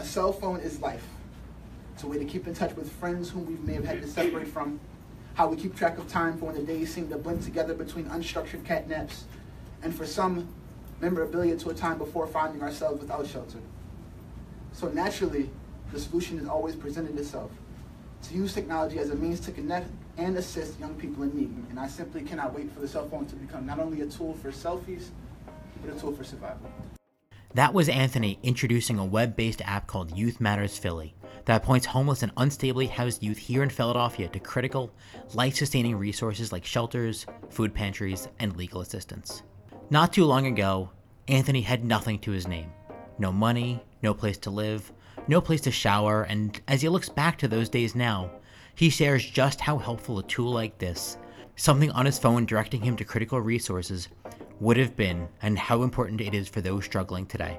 A 0.00 0.04
cell 0.04 0.32
phone 0.32 0.60
is 0.60 0.80
life. 0.80 1.06
It's 1.92 2.04
a 2.04 2.06
way 2.06 2.16
to 2.16 2.24
keep 2.24 2.46
in 2.48 2.54
touch 2.54 2.74
with 2.74 2.90
friends 2.90 3.28
whom 3.28 3.44
we 3.44 3.56
may 3.66 3.74
have 3.74 3.84
had 3.84 4.00
to 4.00 4.08
separate 4.08 4.48
from. 4.48 4.80
How 5.34 5.46
we 5.46 5.58
keep 5.58 5.76
track 5.76 5.98
of 5.98 6.08
time 6.08 6.38
for 6.38 6.46
when 6.46 6.54
the 6.54 6.62
days 6.62 6.94
seem 6.94 7.10
to 7.10 7.18
blend 7.18 7.42
together 7.42 7.74
between 7.74 8.06
unstructured 8.06 8.64
cat 8.64 8.88
naps, 8.88 9.24
and 9.82 9.94
for 9.94 10.06
some, 10.06 10.48
memorabilia 11.02 11.54
to 11.56 11.68
a 11.68 11.74
time 11.74 11.98
before 11.98 12.26
finding 12.26 12.62
ourselves 12.62 12.98
without 12.98 13.26
shelter. 13.26 13.58
So 14.72 14.88
naturally, 14.88 15.50
the 15.92 16.00
solution 16.00 16.38
has 16.38 16.48
always 16.48 16.76
presented 16.76 17.18
itself 17.18 17.50
to 18.22 18.34
use 18.34 18.54
technology 18.54 18.98
as 18.98 19.10
a 19.10 19.14
means 19.14 19.38
to 19.40 19.52
connect 19.52 19.90
and 20.16 20.34
assist 20.38 20.80
young 20.80 20.94
people 20.94 21.24
in 21.24 21.36
need. 21.36 21.54
And 21.68 21.78
I 21.78 21.88
simply 21.88 22.22
cannot 22.22 22.54
wait 22.54 22.72
for 22.72 22.80
the 22.80 22.88
cell 22.88 23.06
phone 23.06 23.26
to 23.26 23.36
become 23.36 23.66
not 23.66 23.78
only 23.78 24.00
a 24.00 24.06
tool 24.06 24.32
for 24.32 24.50
selfies, 24.50 25.08
but 25.84 25.94
a 25.94 26.00
tool 26.00 26.14
for 26.14 26.24
survival. 26.24 26.70
That 27.54 27.74
was 27.74 27.88
Anthony 27.88 28.38
introducing 28.44 29.00
a 29.00 29.04
web 29.04 29.34
based 29.34 29.60
app 29.62 29.88
called 29.88 30.16
Youth 30.16 30.40
Matters 30.40 30.78
Philly 30.78 31.16
that 31.46 31.64
points 31.64 31.84
homeless 31.84 32.22
and 32.22 32.32
unstably 32.36 32.88
housed 32.88 33.24
youth 33.24 33.38
here 33.38 33.64
in 33.64 33.70
Philadelphia 33.70 34.28
to 34.28 34.38
critical, 34.38 34.92
life 35.34 35.56
sustaining 35.56 35.96
resources 35.96 36.52
like 36.52 36.64
shelters, 36.64 37.26
food 37.48 37.74
pantries, 37.74 38.28
and 38.38 38.56
legal 38.56 38.82
assistance. 38.82 39.42
Not 39.90 40.12
too 40.12 40.26
long 40.26 40.46
ago, 40.46 40.90
Anthony 41.26 41.60
had 41.60 41.84
nothing 41.84 42.20
to 42.20 42.30
his 42.30 42.46
name 42.46 42.70
no 43.18 43.32
money, 43.32 43.82
no 44.00 44.14
place 44.14 44.38
to 44.38 44.50
live, 44.50 44.92
no 45.26 45.40
place 45.40 45.60
to 45.62 45.72
shower, 45.72 46.22
and 46.22 46.60
as 46.68 46.80
he 46.80 46.88
looks 46.88 47.08
back 47.08 47.36
to 47.38 47.48
those 47.48 47.68
days 47.68 47.96
now, 47.96 48.30
he 48.76 48.88
shares 48.90 49.28
just 49.28 49.60
how 49.60 49.76
helpful 49.76 50.20
a 50.20 50.22
tool 50.22 50.52
like 50.52 50.78
this, 50.78 51.18
something 51.56 51.90
on 51.90 52.06
his 52.06 52.18
phone 52.18 52.46
directing 52.46 52.80
him 52.80 52.96
to 52.96 53.04
critical 53.04 53.40
resources, 53.40 54.08
would 54.60 54.76
have 54.76 54.94
been 54.94 55.28
and 55.42 55.58
how 55.58 55.82
important 55.82 56.20
it 56.20 56.34
is 56.34 56.48
for 56.48 56.60
those 56.60 56.84
struggling 56.84 57.26
today. 57.26 57.58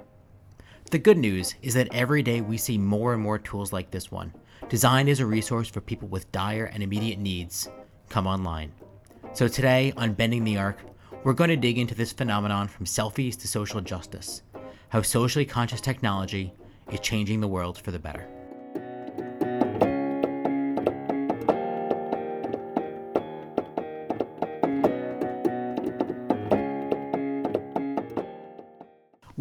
The 0.91 0.99
good 0.99 1.17
news 1.17 1.55
is 1.61 1.73
that 1.73 1.93
every 1.93 2.21
day 2.21 2.41
we 2.41 2.57
see 2.57 2.77
more 2.77 3.13
and 3.13 3.21
more 3.21 3.39
tools 3.39 3.73
like 3.73 3.91
this 3.91 4.11
one, 4.11 4.33
designed 4.69 5.09
as 5.09 5.19
a 5.19 5.25
resource 5.25 5.67
for 5.67 5.81
people 5.81 6.07
with 6.07 6.31
dire 6.31 6.65
and 6.65 6.83
immediate 6.83 7.19
needs, 7.19 7.69
come 8.09 8.27
online. 8.27 8.71
So 9.33 9.47
today 9.47 9.93
on 9.97 10.13
Bending 10.13 10.43
the 10.43 10.57
Arc, 10.57 10.79
we're 11.23 11.33
going 11.33 11.49
to 11.49 11.55
dig 11.55 11.77
into 11.77 11.95
this 11.95 12.11
phenomenon 12.11 12.67
from 12.67 12.85
selfies 12.85 13.39
to 13.39 13.47
social 13.47 13.79
justice, 13.81 14.43
how 14.89 15.01
socially 15.01 15.45
conscious 15.45 15.81
technology 15.81 16.53
is 16.91 16.99
changing 16.99 17.39
the 17.39 17.47
world 17.47 17.77
for 17.77 17.91
the 17.91 17.99
better. 17.99 18.27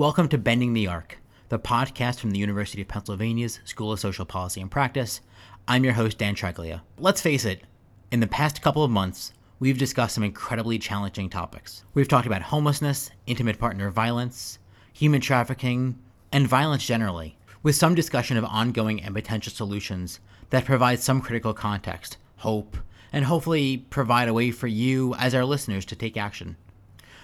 Welcome 0.00 0.28
to 0.28 0.38
Bending 0.38 0.72
the 0.72 0.86
Arc, 0.86 1.18
the 1.50 1.58
podcast 1.58 2.20
from 2.20 2.30
the 2.30 2.38
University 2.38 2.80
of 2.80 2.88
Pennsylvania's 2.88 3.60
School 3.66 3.92
of 3.92 4.00
Social 4.00 4.24
Policy 4.24 4.62
and 4.62 4.70
Practice. 4.70 5.20
I'm 5.68 5.84
your 5.84 5.92
host, 5.92 6.16
Dan 6.16 6.34
Treglia. 6.34 6.80
Let's 6.96 7.20
face 7.20 7.44
it, 7.44 7.64
in 8.10 8.20
the 8.20 8.26
past 8.26 8.62
couple 8.62 8.82
of 8.82 8.90
months, 8.90 9.34
we've 9.58 9.76
discussed 9.76 10.14
some 10.14 10.24
incredibly 10.24 10.78
challenging 10.78 11.28
topics. 11.28 11.84
We've 11.92 12.08
talked 12.08 12.26
about 12.26 12.40
homelessness, 12.40 13.10
intimate 13.26 13.58
partner 13.58 13.90
violence, 13.90 14.58
human 14.94 15.20
trafficking, 15.20 15.98
and 16.32 16.48
violence 16.48 16.86
generally, 16.86 17.36
with 17.62 17.76
some 17.76 17.94
discussion 17.94 18.38
of 18.38 18.44
ongoing 18.46 19.02
and 19.02 19.14
potential 19.14 19.52
solutions 19.52 20.20
that 20.48 20.64
provide 20.64 21.00
some 21.00 21.20
critical 21.20 21.52
context, 21.52 22.16
hope, 22.38 22.78
and 23.12 23.26
hopefully 23.26 23.84
provide 23.90 24.28
a 24.28 24.32
way 24.32 24.50
for 24.50 24.66
you, 24.66 25.14
as 25.16 25.34
our 25.34 25.44
listeners, 25.44 25.84
to 25.84 25.94
take 25.94 26.16
action. 26.16 26.56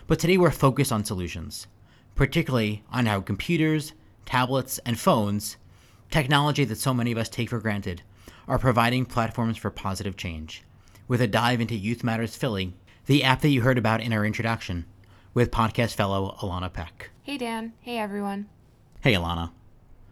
But 0.06 0.18
today 0.18 0.36
we're 0.36 0.50
focused 0.50 0.92
on 0.92 1.06
solutions 1.06 1.68
particularly 2.16 2.82
on 2.90 3.06
how 3.06 3.20
computers, 3.20 3.92
tablets, 4.24 4.80
and 4.84 4.98
phones, 4.98 5.56
technology 6.10 6.64
that 6.64 6.78
so 6.78 6.92
many 6.92 7.12
of 7.12 7.18
us 7.18 7.28
take 7.28 7.50
for 7.50 7.60
granted, 7.60 8.02
are 8.48 8.58
providing 8.58 9.04
platforms 9.04 9.56
for 9.56 9.70
positive 9.70 10.16
change. 10.16 10.62
With 11.06 11.20
a 11.20 11.26
dive 11.26 11.60
into 11.60 11.76
Youth 11.76 12.02
Matters 12.02 12.34
Philly, 12.34 12.74
the 13.06 13.22
app 13.22 13.42
that 13.42 13.50
you 13.50 13.60
heard 13.62 13.78
about 13.78 14.00
in 14.00 14.12
our 14.12 14.24
introduction, 14.24 14.86
with 15.34 15.50
podcast 15.50 15.94
fellow 15.94 16.34
Alana 16.40 16.72
Peck. 16.72 17.10
Hey, 17.22 17.38
Dan. 17.38 17.74
Hey, 17.80 17.98
everyone. 17.98 18.48
Hey, 19.02 19.12
Alana. 19.12 19.50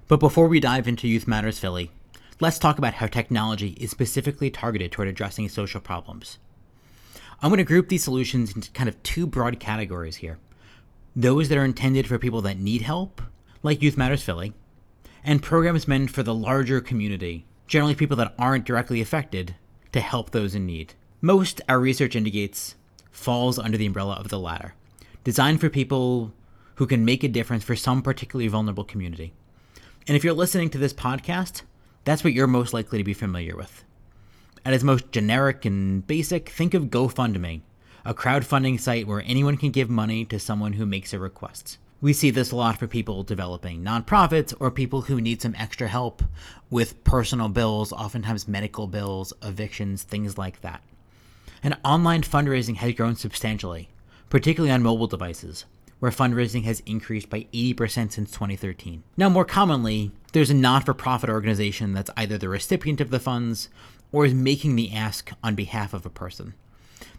But 0.06 0.20
before 0.20 0.46
we 0.46 0.60
dive 0.60 0.86
into 0.86 1.08
Youth 1.08 1.26
Matters 1.26 1.58
Philly, 1.58 1.90
let's 2.38 2.58
talk 2.58 2.78
about 2.78 2.94
how 2.94 3.06
technology 3.06 3.70
is 3.80 3.90
specifically 3.90 4.50
targeted 4.50 4.92
toward 4.92 5.08
addressing 5.08 5.48
social 5.48 5.80
problems. 5.80 6.38
I'm 7.40 7.50
going 7.50 7.58
to 7.58 7.64
group 7.64 7.88
these 7.88 8.04
solutions 8.04 8.54
into 8.54 8.70
kind 8.72 8.88
of 8.88 9.02
two 9.02 9.26
broad 9.26 9.58
categories 9.58 10.16
here 10.16 10.38
those 11.16 11.48
that 11.48 11.58
are 11.58 11.64
intended 11.64 12.06
for 12.06 12.18
people 12.18 12.42
that 12.42 12.58
need 12.58 12.82
help, 12.82 13.22
like 13.62 13.82
Youth 13.82 13.96
Matters 13.96 14.22
Philly, 14.22 14.52
and 15.22 15.42
programs 15.42 15.88
meant 15.88 16.10
for 16.10 16.22
the 16.22 16.34
larger 16.34 16.80
community, 16.80 17.46
generally 17.66 17.94
people 17.94 18.16
that 18.16 18.34
aren't 18.38 18.64
directly 18.64 19.00
affected, 19.00 19.54
to 19.92 20.00
help 20.00 20.30
those 20.30 20.54
in 20.54 20.66
need. 20.66 20.94
Most, 21.20 21.60
our 21.68 21.78
research 21.78 22.16
indicates, 22.16 22.74
falls 23.10 23.58
under 23.58 23.78
the 23.78 23.86
umbrella 23.86 24.14
of 24.14 24.28
the 24.28 24.40
latter, 24.40 24.74
designed 25.22 25.60
for 25.60 25.70
people 25.70 26.32
who 26.74 26.86
can 26.86 27.04
make 27.04 27.22
a 27.22 27.28
difference 27.28 27.62
for 27.62 27.76
some 27.76 28.02
particularly 28.02 28.48
vulnerable 28.48 28.84
community. 28.84 29.32
And 30.08 30.16
if 30.16 30.24
you're 30.24 30.34
listening 30.34 30.68
to 30.70 30.78
this 30.78 30.92
podcast, 30.92 31.62
that's 32.04 32.24
what 32.24 32.32
you're 32.32 32.48
most 32.48 32.74
likely 32.74 32.98
to 32.98 33.04
be 33.04 33.14
familiar 33.14 33.56
with. 33.56 33.84
At 34.64 34.74
its 34.74 34.84
most 34.84 35.12
generic 35.12 35.64
and 35.64 36.06
basic, 36.06 36.48
think 36.48 36.74
of 36.74 36.84
GoFundMe 36.84 37.62
a 38.04 38.12
crowdfunding 38.12 38.78
site 38.78 39.06
where 39.06 39.22
anyone 39.24 39.56
can 39.56 39.70
give 39.70 39.88
money 39.88 40.24
to 40.26 40.38
someone 40.38 40.74
who 40.74 40.84
makes 40.84 41.14
a 41.14 41.18
request. 41.18 41.78
We 42.02 42.12
see 42.12 42.30
this 42.30 42.52
a 42.52 42.56
lot 42.56 42.78
for 42.78 42.86
people 42.86 43.22
developing 43.22 43.82
nonprofits 43.82 44.52
or 44.60 44.70
people 44.70 45.02
who 45.02 45.22
need 45.22 45.40
some 45.40 45.54
extra 45.58 45.88
help 45.88 46.22
with 46.68 47.02
personal 47.04 47.48
bills, 47.48 47.92
oftentimes 47.92 48.46
medical 48.46 48.86
bills, 48.86 49.32
evictions, 49.42 50.02
things 50.02 50.36
like 50.36 50.60
that. 50.60 50.82
And 51.62 51.78
online 51.82 52.20
fundraising 52.20 52.76
has 52.76 52.92
grown 52.92 53.16
substantially, 53.16 53.88
particularly 54.28 54.70
on 54.70 54.82
mobile 54.82 55.06
devices, 55.06 55.64
where 55.98 56.10
fundraising 56.10 56.64
has 56.64 56.80
increased 56.80 57.30
by 57.30 57.46
80% 57.54 58.12
since 58.12 58.30
2013. 58.30 59.02
Now, 59.16 59.30
more 59.30 59.46
commonly, 59.46 60.10
there's 60.32 60.50
a 60.50 60.54
not 60.54 60.84
for 60.84 60.92
profit 60.92 61.30
organization 61.30 61.94
that's 61.94 62.10
either 62.18 62.36
the 62.36 62.50
recipient 62.50 63.00
of 63.00 63.08
the 63.10 63.18
funds 63.18 63.70
or 64.12 64.26
is 64.26 64.34
making 64.34 64.76
the 64.76 64.92
ask 64.92 65.30
on 65.42 65.54
behalf 65.54 65.94
of 65.94 66.04
a 66.04 66.10
person. 66.10 66.52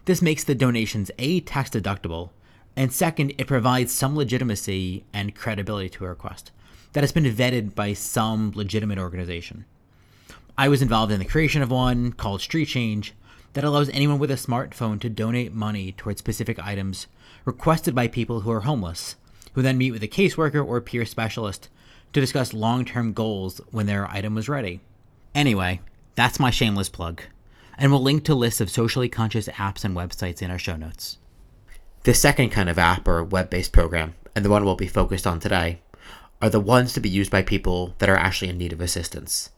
This 0.04 0.22
makes 0.22 0.44
the 0.44 0.54
donations 0.54 1.10
A, 1.18 1.40
tax 1.40 1.70
deductible, 1.70 2.30
and 2.76 2.92
second, 2.92 3.32
it 3.38 3.46
provides 3.46 3.92
some 3.92 4.14
legitimacy 4.14 5.04
and 5.12 5.34
credibility 5.34 5.88
to 5.88 6.04
a 6.04 6.08
request 6.08 6.52
that 6.92 7.02
has 7.02 7.12
been 7.12 7.24
vetted 7.24 7.74
by 7.74 7.92
some 7.92 8.52
legitimate 8.54 8.98
organization. 8.98 9.64
I 10.58 10.68
was 10.68 10.82
involved 10.82 11.12
in 11.12 11.18
the 11.18 11.24
creation 11.24 11.62
of 11.62 11.70
one 11.70 12.12
called 12.12 12.40
Street 12.40 12.66
Change 12.66 13.14
that 13.54 13.64
allows 13.64 13.88
anyone 13.90 14.18
with 14.18 14.30
a 14.30 14.34
smartphone 14.34 15.00
to 15.00 15.08
donate 15.08 15.52
money 15.54 15.92
towards 15.92 16.18
specific 16.18 16.58
items 16.58 17.06
requested 17.44 17.94
by 17.94 18.08
people 18.08 18.40
who 18.40 18.50
are 18.50 18.60
homeless, 18.60 19.16
who 19.54 19.62
then 19.62 19.78
meet 19.78 19.92
with 19.92 20.02
a 20.02 20.08
caseworker 20.08 20.66
or 20.66 20.80
peer 20.80 21.04
specialist 21.04 21.68
to 22.12 22.20
discuss 22.20 22.52
long 22.52 22.84
term 22.84 23.12
goals 23.12 23.60
when 23.70 23.86
their 23.86 24.10
item 24.10 24.34
was 24.34 24.48
ready. 24.48 24.80
Anyway, 25.34 25.80
that's 26.14 26.40
my 26.40 26.50
shameless 26.50 26.88
plug 26.88 27.22
and 27.78 27.90
we'll 27.90 28.02
link 28.02 28.24
to 28.24 28.34
lists 28.34 28.60
of 28.60 28.70
socially 28.70 29.08
conscious 29.08 29.48
apps 29.48 29.84
and 29.84 29.96
websites 29.96 30.42
in 30.42 30.50
our 30.50 30.58
show 30.58 30.76
notes. 30.76 31.18
The 32.04 32.14
second 32.14 32.50
kind 32.50 32.68
of 32.68 32.78
app 32.78 33.08
or 33.08 33.24
web 33.24 33.50
based 33.50 33.72
program, 33.72 34.14
and 34.34 34.44
the 34.44 34.50
one 34.50 34.64
we'll 34.64 34.76
be 34.76 34.86
focused 34.86 35.26
on 35.26 35.40
today, 35.40 35.80
are 36.40 36.50
the 36.50 36.60
ones 36.60 36.92
to 36.92 37.00
be 37.00 37.08
used 37.08 37.30
by 37.30 37.42
people 37.42 37.94
that 37.98 38.08
are 38.08 38.16
actually 38.16 38.48
in 38.48 38.58
need 38.58 38.72
of 38.72 38.80
assistance. 38.80 39.50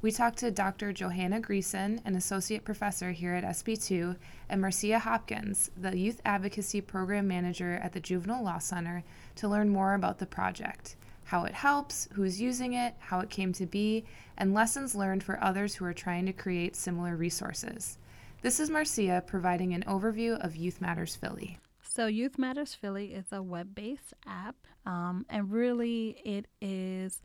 We 0.00 0.12
talked 0.12 0.38
to 0.38 0.52
Dr. 0.52 0.92
Johanna 0.92 1.40
Greeson, 1.40 2.00
an 2.04 2.14
associate 2.14 2.64
professor 2.64 3.10
here 3.10 3.34
at 3.34 3.42
SP2, 3.42 4.14
and 4.48 4.60
Marcia 4.60 5.00
Hopkins, 5.00 5.72
the 5.76 5.98
youth 5.98 6.20
advocacy 6.24 6.80
program 6.80 7.26
manager 7.26 7.80
at 7.82 7.94
the 7.94 8.00
Juvenile 8.00 8.44
Law 8.44 8.58
Center, 8.58 9.02
to 9.34 9.48
learn 9.48 9.68
more 9.68 9.94
about 9.94 10.20
the 10.20 10.26
project, 10.26 10.94
how 11.24 11.42
it 11.42 11.54
helps, 11.54 12.08
who's 12.12 12.40
using 12.40 12.74
it, 12.74 12.94
how 13.00 13.18
it 13.18 13.30
came 13.30 13.52
to 13.54 13.66
be, 13.66 14.04
and 14.36 14.54
lessons 14.54 14.94
learned 14.94 15.24
for 15.24 15.42
others 15.42 15.74
who 15.74 15.84
are 15.84 15.92
trying 15.92 16.26
to 16.26 16.32
create 16.32 16.76
similar 16.76 17.16
resources. 17.16 17.98
This 18.40 18.60
is 18.60 18.70
Marcia 18.70 19.20
providing 19.26 19.74
an 19.74 19.82
overview 19.88 20.38
of 20.44 20.54
Youth 20.54 20.80
Matters 20.80 21.16
Philly. 21.16 21.58
So, 21.82 22.06
Youth 22.06 22.38
Matters 22.38 22.72
Philly 22.72 23.06
is 23.06 23.32
a 23.32 23.42
web 23.42 23.74
based 23.74 24.14
app, 24.28 24.54
um, 24.86 25.26
and 25.28 25.50
really 25.50 26.20
it 26.24 26.46
is 26.60 27.20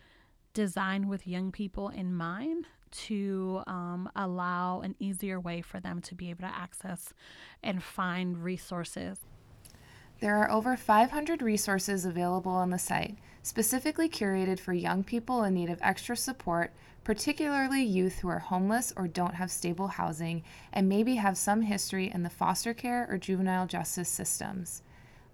designed 0.56 1.08
with 1.08 1.28
young 1.28 1.52
people 1.52 1.90
in 1.90 2.16
mind 2.16 2.66
to 3.06 3.62
um, 3.68 4.10
allow 4.16 4.82
an 4.82 4.96
easier 4.98 5.40
way 5.40 5.62
for 5.62 5.80
them 5.80 6.02
to 6.02 6.16
be 6.16 6.32
able 6.32 6.48
to 6.48 6.56
access 6.56 7.14
and 7.62 7.84
find 7.84 8.44
resources. 8.44 9.20
There 10.24 10.38
are 10.38 10.50
over 10.50 10.78
500 10.78 11.42
resources 11.42 12.06
available 12.06 12.54
on 12.54 12.70
the 12.70 12.80
site, 12.80 13.18
specifically 13.42 14.08
curated 14.08 14.58
for 14.58 14.72
young 14.72 15.04
people 15.04 15.44
in 15.44 15.54
need 15.54 15.70
of 15.70 15.82
extra 15.82 16.16
support, 16.16 16.72
particularly 17.04 17.84
youth 17.84 18.20
who 18.20 18.30
are 18.30 18.40
homeless 18.40 18.94
or 18.96 19.10
don't 19.10 19.34
have 19.34 19.52
stable 19.52 19.90
housing 19.90 20.42
and 20.72 20.88
maybe 20.88 21.16
have 21.16 21.38
some 21.38 21.64
history 21.64 22.10
in 22.10 22.24
the 22.24 22.30
foster 22.30 22.74
care 22.74 23.06
or 23.10 23.18
juvenile 23.18 23.68
justice 23.68 24.08
systems. 24.08 24.82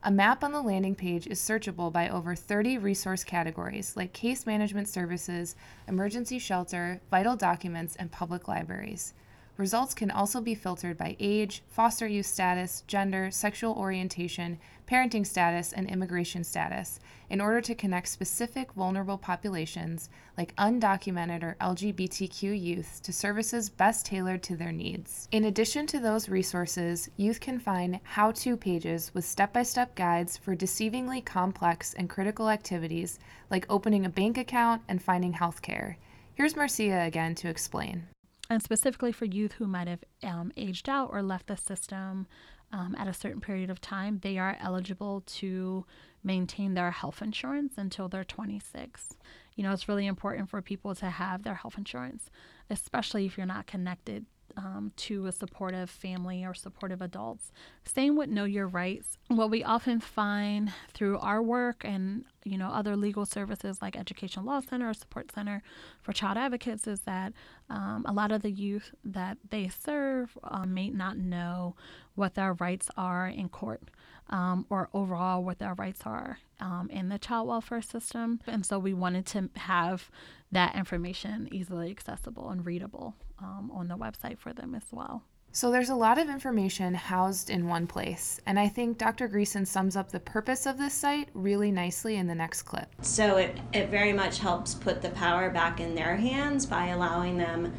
A 0.02 0.10
map 0.10 0.44
on 0.44 0.54
the 0.54 0.60
landing 0.64 0.96
page 0.96 1.28
is 1.28 1.40
searchable 1.40 1.94
by 1.94 2.10
over 2.10 2.34
30 2.34 2.80
resource 2.80 3.24
categories 3.24 3.96
like 3.96 4.12
case 4.12 4.48
management 4.48 4.88
services, 4.88 5.56
emergency 5.88 6.40
shelter, 6.40 7.00
vital 7.12 7.36
documents, 7.36 7.96
and 7.96 8.12
public 8.12 8.48
libraries. 8.48 9.14
Results 9.60 9.94
can 9.94 10.10
also 10.10 10.40
be 10.40 10.56
filtered 10.56 10.98
by 10.98 11.18
age, 11.20 11.64
foster 11.68 12.08
youth 12.08 12.28
status, 12.28 12.86
gender, 12.88 13.30
sexual 13.30 13.74
orientation, 13.74 14.58
parenting 14.90 15.28
status, 15.28 15.74
and 15.74 15.86
immigration 15.90 16.46
status 16.46 17.02
in 17.30 17.42
order 17.42 17.60
to 17.60 17.76
connect 17.76 18.08
specific 18.08 18.72
vulnerable 18.72 19.18
populations 19.18 20.10
like 20.38 20.56
undocumented 20.56 21.44
or 21.44 21.58
LGBTQ 21.60 22.58
youth 22.58 23.02
to 23.04 23.12
services 23.12 23.70
best 23.70 24.06
tailored 24.06 24.42
to 24.44 24.56
their 24.56 24.72
needs. 24.72 25.28
In 25.34 25.44
addition 25.44 25.86
to 25.88 26.00
those 26.00 26.30
resources, 26.30 27.10
youth 27.18 27.42
can 27.42 27.60
find 27.60 28.00
how 28.04 28.32
to 28.32 28.56
pages 28.56 29.14
with 29.14 29.26
step 29.26 29.52
by 29.52 29.64
step 29.64 29.94
guides 29.94 30.38
for 30.38 30.56
deceivingly 30.56 31.26
complex 31.26 31.94
and 31.96 32.10
critical 32.10 32.50
activities 32.50 33.20
like 33.52 33.66
opening 33.70 34.06
a 34.06 34.10
bank 34.10 34.38
account 34.38 34.84
and 34.88 35.04
finding 35.04 35.34
health 35.34 35.62
care. 35.62 35.98
Here's 36.34 36.56
Marcia 36.56 37.04
again 37.06 37.36
to 37.36 37.50
explain 37.50 38.08
and 38.50 38.63
specifically 38.63 39.12
for 39.12 39.25
youth 39.25 39.54
who 39.54 39.68
might 39.68 39.88
have 39.88 40.04
um, 40.24 40.51
aged 40.57 40.90
out 40.90 41.10
or 41.12 41.22
left 41.22 41.48
the 41.48 41.57
system 41.57 42.28
um, 42.72 42.96
at 42.98 43.07
a 43.07 43.13
certain 43.13 43.42
period 43.42 43.69
of 43.69 43.81
time, 43.81 44.19
they 44.22 44.38
are 44.38 44.57
eligible 44.60 45.22
to 45.25 45.86
maintain 46.24 46.74
their 46.74 46.92
health 46.92 47.22
insurance 47.22 47.74
until 47.78 48.07
they're 48.07 48.24
26. 48.24 49.16
You 49.56 49.63
know, 49.63 49.72
it's 49.72 49.88
really 49.88 50.06
important 50.07 50.50
for 50.50 50.62
people 50.62 50.94
to 50.96 51.10
have 51.10 51.44
their 51.44 51.56
health 51.56 51.78
insurance, 51.78 52.30
especially 52.69 53.25
if 53.25 53.38
you're 53.38 53.48
not 53.48 53.68
connected 53.68 54.25
um, 54.57 54.92
to 54.98 55.28
a 55.28 55.31
supportive 55.31 55.90
family 55.90 56.46
or 56.46 56.54
supportive 56.54 57.01
adults. 57.01 57.51
Same 57.86 58.16
with 58.16 58.30
Know 58.30 58.46
Your 58.46 58.68
Rights. 58.68 59.18
What 59.28 59.50
we 59.50 59.63
often 59.63 60.00
find 60.00 60.72
through 60.94 61.19
our 61.19 61.42
work 61.42 61.84
and 61.84 62.25
you 62.44 62.57
know 62.57 62.69
other 62.69 62.96
legal 62.96 63.25
services 63.25 63.81
like 63.81 63.98
Education 63.98 64.46
Law 64.46 64.62
Center 64.62 64.90
or 64.90 64.94
Support 64.94 65.31
Center 65.31 65.62
for 66.01 66.13
Child 66.13 66.38
Advocates 66.38 66.88
is 66.88 67.01
that 67.01 67.34
um, 67.69 68.06
a 68.07 68.13
lot 68.13 68.31
of 68.31 68.42
the 68.42 68.51
youth 68.51 68.92
that 69.04 69.38
they 69.50 69.69
serve 69.69 70.38
um, 70.44 70.74
may 70.74 70.90
not 70.90 71.18
know 71.18 71.75
what 72.16 72.36
their 72.36 72.54
rights 72.54 72.90
are 72.98 73.28
in 73.28 73.50
court. 73.50 73.84
Um, 74.31 74.68
or 74.70 74.90
overall 74.94 75.44
what 75.44 75.58
their 75.58 75.74
rights 75.74 76.02
are 76.06 76.38
um, 76.60 76.88
in 76.92 77.10
the 77.10 77.18
child 77.18 77.48
welfare 77.48 77.81
system. 77.81 78.40
And 78.46 78.64
so 78.64 78.78
we 78.78 78.94
wanted 78.94 79.26
to 79.28 79.50
have 79.56 80.12
that 80.52 80.76
information 80.76 81.48
easily 81.52 81.90
accessible 81.90 82.50
and 82.50 82.66
readable 82.66 83.16
um, 83.40 83.72
on 83.74 83.88
the 83.88 83.98
website 83.98 84.38
for 84.38 84.54
them 84.54 84.76
as 84.76 84.84
well. 84.92 85.24
So 85.52 85.72
there's 85.72 85.90
a 85.90 85.96
lot 85.96 86.20
of 86.20 86.30
information 86.30 86.94
housed 86.94 87.50
in 87.50 87.68
one 87.68 87.88
place, 87.88 88.40
and 88.46 88.60
I 88.60 88.68
think 88.68 89.00
Dr. 89.00 89.28
Greeson 89.28 89.66
sums 89.66 89.96
up 89.96 90.12
the 90.12 90.20
purpose 90.20 90.68
of 90.68 90.78
this 90.78 90.94
site 90.94 91.30
really 91.34 91.72
nicely 91.72 92.18
in 92.18 92.28
the 92.28 92.36
next 92.36 92.64
clip. 92.64 92.88
So 93.02 93.38
it, 93.38 93.58
it 93.74 93.90
very 93.90 94.14
much 94.14 94.38
helps 94.38 94.76
put 94.76 95.02
the 95.02 95.10
power 95.10 95.50
back 95.50 95.80
in 95.80 95.96
their 95.96 96.16
hands 96.16 96.68
by 96.68 96.90
allowing 96.90 97.38
them 97.38 97.74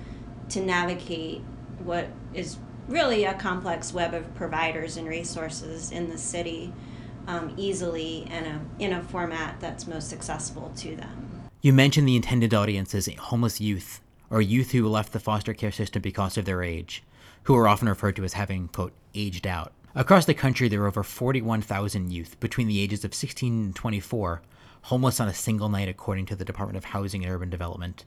to 0.48 0.60
navigate 0.60 1.42
what 1.84 2.08
is 2.34 2.58
really 2.90 3.24
a 3.24 3.34
complex 3.34 3.92
web 3.92 4.12
of 4.12 4.34
providers 4.34 4.96
and 4.96 5.08
resources 5.08 5.92
in 5.92 6.10
the 6.10 6.18
city 6.18 6.72
um, 7.26 7.54
easily 7.56 8.26
and 8.30 8.46
a, 8.46 8.82
in 8.82 8.92
a 8.92 9.02
format 9.02 9.58
that's 9.60 9.86
most 9.86 10.12
accessible 10.12 10.72
to 10.76 10.96
them. 10.96 11.48
You 11.62 11.72
mentioned 11.72 12.08
the 12.08 12.16
intended 12.16 12.52
audience 12.52 12.94
as 12.94 13.06
homeless 13.06 13.60
youth 13.60 14.00
or 14.28 14.42
youth 14.42 14.72
who 14.72 14.88
left 14.88 15.12
the 15.12 15.20
foster 15.20 15.54
care 15.54 15.72
system 15.72 16.02
because 16.02 16.36
of 16.36 16.44
their 16.44 16.62
age, 16.62 17.02
who 17.44 17.56
are 17.56 17.68
often 17.68 17.88
referred 17.88 18.16
to 18.16 18.24
as 18.24 18.32
having, 18.32 18.68
quote, 18.68 18.92
aged 19.14 19.46
out. 19.46 19.72
Across 19.94 20.26
the 20.26 20.34
country, 20.34 20.68
there 20.68 20.82
are 20.82 20.88
over 20.88 21.02
41,000 21.02 22.12
youth 22.12 22.38
between 22.40 22.68
the 22.68 22.80
ages 22.80 23.04
of 23.04 23.14
16 23.14 23.52
and 23.52 23.76
24 23.76 24.42
homeless 24.82 25.20
on 25.20 25.28
a 25.28 25.34
single 25.34 25.68
night, 25.68 25.88
according 25.88 26.26
to 26.26 26.36
the 26.36 26.44
Department 26.44 26.76
of 26.76 26.84
Housing 26.84 27.24
and 27.24 27.32
Urban 27.32 27.50
Development. 27.50 28.04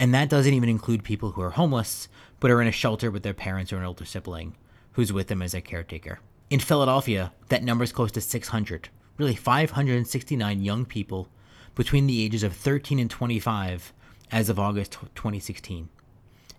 And 0.00 0.14
that 0.14 0.28
doesn't 0.28 0.54
even 0.54 0.68
include 0.68 1.02
people 1.02 1.32
who 1.32 1.42
are 1.42 1.50
homeless, 1.50 2.08
but 2.40 2.50
are 2.50 2.62
in 2.62 2.68
a 2.68 2.72
shelter 2.72 3.10
with 3.10 3.22
their 3.22 3.34
parents 3.34 3.72
or 3.72 3.78
an 3.78 3.84
older 3.84 4.04
sibling, 4.04 4.54
who's 4.92 5.12
with 5.12 5.26
them 5.26 5.42
as 5.42 5.54
a 5.54 5.60
caretaker. 5.60 6.20
In 6.50 6.60
Philadelphia, 6.60 7.32
that 7.48 7.64
number 7.64 7.84
is 7.84 7.92
close 7.92 8.12
to 8.12 8.20
600, 8.20 8.88
really 9.16 9.34
569 9.34 10.62
young 10.62 10.84
people 10.84 11.28
between 11.74 12.06
the 12.06 12.24
ages 12.24 12.42
of 12.42 12.54
13 12.54 12.98
and 12.98 13.10
25 13.10 13.92
as 14.30 14.48
of 14.48 14.58
August 14.58 14.92
2016. 15.14 15.88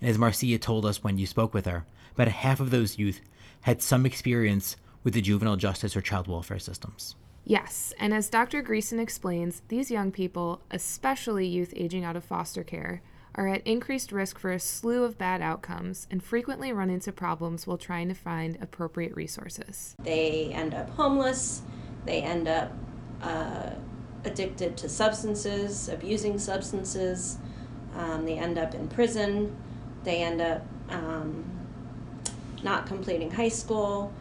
And 0.02 0.10
as 0.10 0.18
Marcia 0.18 0.58
told 0.58 0.86
us 0.86 1.04
when 1.04 1.18
you 1.18 1.26
spoke 1.26 1.54
with 1.54 1.66
her, 1.66 1.86
about 2.14 2.28
half 2.28 2.60
of 2.60 2.72
those 2.72 2.98
youth 2.98 3.22
had 3.62 3.82
some 3.82 4.06
experience 4.06 4.78
with 5.04 5.14
the 5.14 5.22
juvenile 5.22 5.56
justice 5.56 5.96
or 5.96 6.02
child 6.02 6.28
welfare 6.28 6.60
systems. 6.60 7.16
Yes, 7.46 7.94
and 7.98 8.14
as 8.14 8.30
Dr. 8.30 8.62
Greeson 8.62 9.00
explains, 9.00 9.62
these 9.70 9.90
young 9.90 10.12
people, 10.12 10.62
especially 10.72 11.48
youth 11.48 11.74
aging 11.76 12.04
out 12.04 12.16
of 12.16 12.24
foster 12.24 12.64
care, 12.64 13.02
are 13.36 13.48
at 13.48 13.66
increased 13.66 14.12
risk 14.12 14.40
for 14.40 14.52
a 14.52 14.60
slew 14.60 15.04
of 15.04 15.18
bad 15.18 15.42
outcomes 15.42 16.08
and 16.10 16.24
frequently 16.24 16.74
run 16.74 16.90
into 16.90 17.12
problems 17.12 17.66
while 17.66 17.78
trying 17.78 18.08
to 18.08 18.14
find 18.14 18.58
appropriate 18.62 19.16
resources. 19.16 19.96
They 20.00 20.52
end 20.54 20.74
up 20.74 20.90
homeless, 20.92 21.62
they 22.06 22.22
end 22.22 22.48
up 22.48 22.72
uh, 23.22 23.72
addicted 24.26 24.78
to 24.78 24.90
substances, 24.90 25.90
abusing 25.90 26.38
substances, 26.40 27.38
um, 27.96 28.26
they 28.26 28.38
end 28.38 28.58
up 28.58 28.74
in 28.74 28.88
prison. 28.88 29.56
They 30.04 30.22
end 30.24 30.42
up 30.42 30.66
um, 30.90 31.44
not 32.64 32.86
completing 32.86 33.32
high 33.32 33.50
school, 33.50 34.14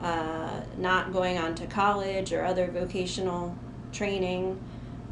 uh, 0.00 0.60
not 0.78 1.12
going 1.12 1.38
on 1.38 1.54
to 1.56 1.66
college 1.66 2.32
or 2.32 2.44
other 2.44 2.70
vocational 2.70 3.56
training. 3.92 4.60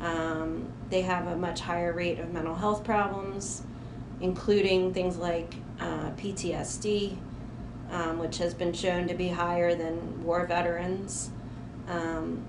Um, 0.00 0.68
they 0.90 1.02
have 1.02 1.26
a 1.26 1.36
much 1.36 1.60
higher 1.60 1.92
rate 1.92 2.18
of 2.18 2.32
mental 2.32 2.54
health 2.54 2.84
problems, 2.84 3.62
including 4.20 4.94
things 4.94 5.16
like 5.16 5.54
uh, 5.80 6.10
PTSD, 6.12 7.16
um, 7.90 8.18
which 8.18 8.38
has 8.38 8.54
been 8.54 8.72
shown 8.72 9.08
to 9.08 9.14
be 9.14 9.28
higher 9.28 9.74
than 9.74 10.24
war 10.24 10.46
veterans. 10.46 11.30
Um, 11.88 12.44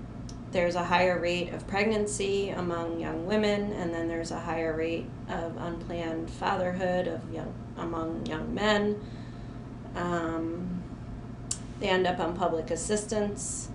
there's 0.52 0.74
a 0.74 0.84
higher 0.84 1.18
rate 1.18 1.52
of 1.52 1.66
pregnancy 1.66 2.50
among 2.50 2.98
young 2.98 3.26
women, 3.26 3.72
and 3.72 3.94
then 3.94 4.08
there's 4.08 4.32
a 4.32 4.40
higher 4.40 4.76
rate 4.76 5.06
of 5.28 5.56
unplanned 5.56 6.28
fatherhood 6.30 7.06
of 7.06 7.32
young 7.32 7.54
among 7.76 8.26
young 8.26 8.52
men. 8.52 9.00
Um, 9.94 10.82
they 11.78 11.88
end 11.88 12.06
up 12.06 12.18
on 12.18 12.36
public 12.36 12.70
assistance. 12.70 13.70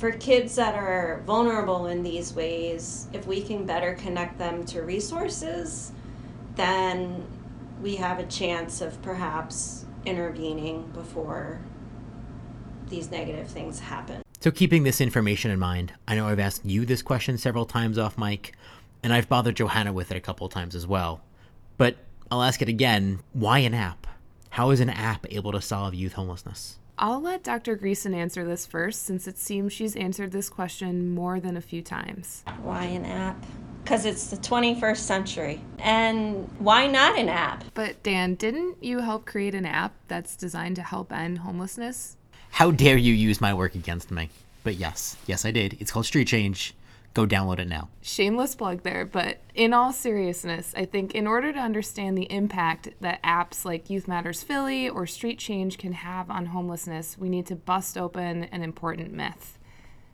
For 0.00 0.12
kids 0.12 0.54
that 0.54 0.74
are 0.76 1.22
vulnerable 1.26 1.88
in 1.88 2.02
these 2.02 2.32
ways, 2.32 3.06
if 3.12 3.26
we 3.26 3.42
can 3.42 3.66
better 3.66 3.92
connect 3.92 4.38
them 4.38 4.64
to 4.64 4.80
resources, 4.80 5.92
then 6.56 7.26
we 7.82 7.96
have 7.96 8.18
a 8.18 8.24
chance 8.24 8.80
of 8.80 9.02
perhaps 9.02 9.84
intervening 10.06 10.90
before 10.94 11.60
these 12.88 13.10
negative 13.10 13.48
things 13.48 13.78
happen. 13.78 14.22
So, 14.40 14.50
keeping 14.50 14.84
this 14.84 15.02
information 15.02 15.50
in 15.50 15.58
mind, 15.58 15.92
I 16.08 16.14
know 16.14 16.28
I've 16.28 16.38
asked 16.40 16.64
you 16.64 16.86
this 16.86 17.02
question 17.02 17.36
several 17.36 17.66
times 17.66 17.98
off 17.98 18.16
mic, 18.16 18.54
and 19.02 19.12
I've 19.12 19.28
bothered 19.28 19.56
Johanna 19.56 19.92
with 19.92 20.10
it 20.10 20.16
a 20.16 20.20
couple 20.20 20.48
times 20.48 20.74
as 20.74 20.86
well. 20.86 21.20
But 21.76 21.98
I'll 22.30 22.42
ask 22.42 22.62
it 22.62 22.70
again 22.70 23.20
why 23.34 23.58
an 23.58 23.74
app? 23.74 24.06
How 24.48 24.70
is 24.70 24.80
an 24.80 24.88
app 24.88 25.26
able 25.28 25.52
to 25.52 25.60
solve 25.60 25.92
youth 25.92 26.14
homelessness? 26.14 26.78
I'll 27.02 27.22
let 27.22 27.42
Dr. 27.42 27.78
Greeson 27.78 28.14
answer 28.14 28.44
this 28.44 28.66
first 28.66 29.06
since 29.06 29.26
it 29.26 29.38
seems 29.38 29.72
she's 29.72 29.96
answered 29.96 30.32
this 30.32 30.50
question 30.50 31.14
more 31.14 31.40
than 31.40 31.56
a 31.56 31.60
few 31.62 31.80
times. 31.80 32.44
Why 32.62 32.84
an 32.84 33.06
app? 33.06 33.42
Because 33.82 34.04
it's 34.04 34.26
the 34.26 34.36
21st 34.36 34.98
century. 34.98 35.62
And 35.78 36.46
why 36.58 36.86
not 36.88 37.18
an 37.18 37.30
app? 37.30 37.64
But 37.72 38.02
Dan, 38.02 38.34
didn't 38.34 38.84
you 38.84 38.98
help 38.98 39.24
create 39.24 39.54
an 39.54 39.64
app 39.64 39.94
that's 40.08 40.36
designed 40.36 40.76
to 40.76 40.82
help 40.82 41.10
end 41.10 41.38
homelessness? 41.38 42.18
How 42.50 42.70
dare 42.70 42.98
you 42.98 43.14
use 43.14 43.40
my 43.40 43.54
work 43.54 43.74
against 43.74 44.10
me? 44.10 44.28
But 44.62 44.74
yes, 44.74 45.16
yes, 45.24 45.46
I 45.46 45.52
did. 45.52 45.78
It's 45.80 45.90
called 45.90 46.04
Street 46.04 46.28
Change. 46.28 46.74
Go 47.12 47.26
download 47.26 47.58
it 47.58 47.68
now. 47.68 47.88
Shameless 48.02 48.54
plug 48.54 48.82
there, 48.82 49.04
but 49.04 49.38
in 49.54 49.72
all 49.72 49.92
seriousness, 49.92 50.72
I 50.76 50.84
think 50.84 51.12
in 51.12 51.26
order 51.26 51.52
to 51.52 51.58
understand 51.58 52.16
the 52.16 52.30
impact 52.30 52.90
that 53.00 53.22
apps 53.22 53.64
like 53.64 53.90
Youth 53.90 54.06
Matters 54.06 54.44
Philly 54.44 54.88
or 54.88 55.06
Street 55.06 55.38
Change 55.38 55.76
can 55.76 55.92
have 55.92 56.30
on 56.30 56.46
homelessness, 56.46 57.18
we 57.18 57.28
need 57.28 57.46
to 57.46 57.56
bust 57.56 57.98
open 57.98 58.44
an 58.44 58.62
important 58.62 59.12
myth. 59.12 59.58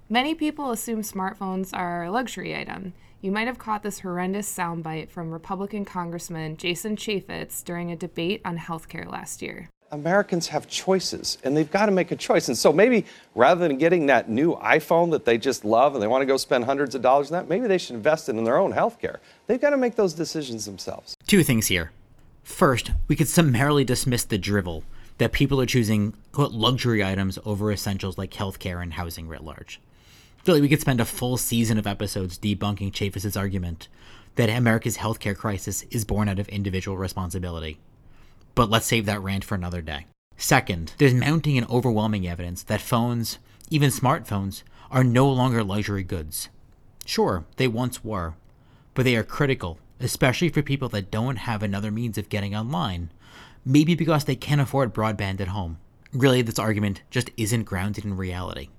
Many 0.08 0.34
people 0.34 0.70
assume 0.70 1.02
smartphones 1.02 1.76
are 1.76 2.04
a 2.04 2.10
luxury 2.10 2.56
item. 2.56 2.94
You 3.20 3.30
might 3.30 3.48
have 3.48 3.58
caught 3.58 3.82
this 3.82 4.00
horrendous 4.00 4.52
soundbite 4.52 5.10
from 5.10 5.32
Republican 5.32 5.84
Congressman 5.84 6.56
Jason 6.56 6.96
Chaffetz 6.96 7.62
during 7.62 7.90
a 7.90 7.96
debate 7.96 8.40
on 8.44 8.56
healthcare 8.56 9.10
last 9.10 9.42
year. 9.42 9.68
Americans 9.90 10.48
have 10.48 10.66
choices 10.68 11.38
and 11.44 11.56
they've 11.56 11.70
got 11.70 11.86
to 11.86 11.92
make 11.92 12.10
a 12.10 12.16
choice. 12.16 12.48
And 12.48 12.56
so 12.56 12.72
maybe 12.72 13.04
rather 13.34 13.66
than 13.66 13.78
getting 13.78 14.06
that 14.06 14.28
new 14.28 14.56
iPhone 14.56 15.10
that 15.12 15.24
they 15.24 15.38
just 15.38 15.64
love 15.64 15.94
and 15.94 16.02
they 16.02 16.06
want 16.06 16.22
to 16.22 16.26
go 16.26 16.36
spend 16.36 16.64
hundreds 16.64 16.94
of 16.94 17.02
dollars 17.02 17.30
on 17.30 17.38
that, 17.38 17.48
maybe 17.48 17.66
they 17.66 17.78
should 17.78 17.96
invest 17.96 18.28
it 18.28 18.36
in 18.36 18.44
their 18.44 18.58
own 18.58 18.72
health 18.72 19.00
care. 19.00 19.20
They've 19.46 19.60
got 19.60 19.70
to 19.70 19.76
make 19.76 19.94
those 19.94 20.14
decisions 20.14 20.64
themselves. 20.64 21.16
Two 21.26 21.42
things 21.42 21.68
here. 21.68 21.92
First, 22.42 22.92
we 23.08 23.16
could 23.16 23.28
summarily 23.28 23.84
dismiss 23.84 24.24
the 24.24 24.38
drivel 24.38 24.84
that 25.18 25.32
people 25.32 25.60
are 25.60 25.66
choosing 25.66 26.14
quote, 26.32 26.52
luxury 26.52 27.02
items 27.02 27.38
over 27.44 27.72
essentials 27.72 28.18
like 28.18 28.32
healthcare 28.32 28.82
and 28.82 28.94
housing 28.94 29.28
writ 29.28 29.42
large. 29.42 29.80
I 30.40 30.42
feel 30.44 30.54
like 30.54 30.62
we 30.62 30.68
could 30.68 30.80
spend 30.80 31.00
a 31.00 31.04
full 31.04 31.36
season 31.36 31.78
of 31.78 31.86
episodes 31.86 32.38
debunking 32.38 32.92
Chaffetz's 32.92 33.36
argument 33.36 33.88
that 34.36 34.50
America's 34.50 34.98
healthcare 34.98 35.36
crisis 35.36 35.82
is 35.90 36.04
born 36.04 36.28
out 36.28 36.38
of 36.38 36.48
individual 36.48 36.96
responsibility 36.96 37.78
but 38.56 38.68
let's 38.68 38.86
save 38.86 39.06
that 39.06 39.22
rant 39.22 39.44
for 39.44 39.54
another 39.54 39.80
day. 39.80 40.06
Second, 40.36 40.94
there's 40.98 41.14
mounting 41.14 41.56
and 41.56 41.68
overwhelming 41.70 42.26
evidence 42.26 42.64
that 42.64 42.80
phones, 42.80 43.38
even 43.70 43.90
smartphones, 43.90 44.64
are 44.90 45.04
no 45.04 45.28
longer 45.28 45.62
luxury 45.62 46.02
goods. 46.02 46.48
Sure, 47.04 47.44
they 47.56 47.68
once 47.68 48.02
were, 48.02 48.34
but 48.94 49.04
they 49.04 49.14
are 49.14 49.22
critical, 49.22 49.78
especially 50.00 50.48
for 50.48 50.62
people 50.62 50.88
that 50.88 51.10
don't 51.10 51.36
have 51.36 51.62
another 51.62 51.92
means 51.92 52.18
of 52.18 52.28
getting 52.28 52.56
online, 52.56 53.12
maybe 53.64 53.94
because 53.94 54.24
they 54.24 54.36
can't 54.36 54.60
afford 54.60 54.94
broadband 54.94 55.40
at 55.40 55.48
home. 55.48 55.78
Really, 56.12 56.42
this 56.42 56.58
argument 56.58 57.02
just 57.10 57.30
isn't 57.36 57.64
grounded 57.64 58.04
in 58.04 58.16
reality. 58.16 58.70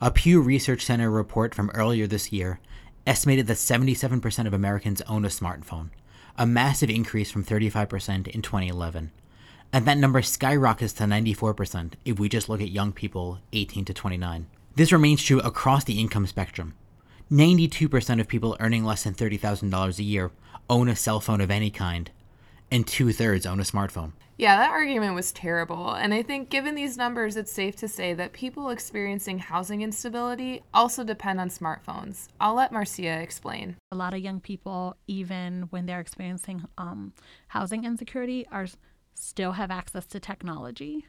A 0.00 0.10
Pew 0.10 0.40
Research 0.40 0.84
Center 0.84 1.10
report 1.10 1.54
from 1.54 1.70
earlier 1.70 2.06
this 2.06 2.32
year 2.32 2.60
estimated 3.06 3.46
that 3.48 3.56
77% 3.56 4.46
of 4.46 4.54
Americans 4.54 5.02
own 5.02 5.24
a 5.24 5.28
smartphone, 5.28 5.90
a 6.36 6.46
massive 6.46 6.90
increase 6.90 7.30
from 7.30 7.44
35% 7.44 8.28
in 8.28 8.42
2011. 8.42 9.10
And 9.72 9.86
that 9.86 9.98
number 9.98 10.22
skyrockets 10.22 10.92
to 10.94 11.04
94% 11.04 11.92
if 12.04 12.18
we 12.18 12.28
just 12.28 12.48
look 12.48 12.60
at 12.60 12.70
young 12.70 12.92
people 12.92 13.38
18 13.52 13.84
to 13.86 13.94
29. 13.94 14.46
This 14.74 14.92
remains 14.92 15.22
true 15.22 15.40
across 15.40 15.84
the 15.84 16.00
income 16.00 16.26
spectrum. 16.26 16.74
92% 17.30 18.20
of 18.20 18.26
people 18.26 18.56
earning 18.58 18.84
less 18.84 19.04
than 19.04 19.14
$30,000 19.14 19.98
a 19.98 20.02
year 20.02 20.32
own 20.68 20.88
a 20.88 20.96
cell 20.96 21.20
phone 21.20 21.40
of 21.40 21.50
any 21.50 21.70
kind, 21.70 22.10
and 22.70 22.86
two 22.86 23.12
thirds 23.12 23.46
own 23.46 23.60
a 23.60 23.64
smartphone. 23.64 24.12
Yeah, 24.40 24.56
that 24.56 24.70
argument 24.70 25.14
was 25.14 25.32
terrible. 25.32 25.92
And 25.92 26.14
I 26.14 26.22
think, 26.22 26.48
given 26.48 26.74
these 26.74 26.96
numbers, 26.96 27.36
it's 27.36 27.52
safe 27.52 27.76
to 27.76 27.88
say 27.88 28.14
that 28.14 28.32
people 28.32 28.70
experiencing 28.70 29.38
housing 29.38 29.82
instability 29.82 30.62
also 30.72 31.04
depend 31.04 31.40
on 31.40 31.50
smartphones. 31.50 32.28
I'll 32.40 32.54
let 32.54 32.72
Marcia 32.72 33.20
explain. 33.20 33.76
A 33.92 33.96
lot 33.96 34.14
of 34.14 34.20
young 34.20 34.40
people, 34.40 34.96
even 35.06 35.64
when 35.68 35.84
they're 35.84 36.00
experiencing 36.00 36.64
um, 36.78 37.12
housing 37.48 37.84
insecurity, 37.84 38.46
are 38.50 38.66
still 39.12 39.52
have 39.52 39.70
access 39.70 40.06
to 40.06 40.18
technology. 40.18 41.04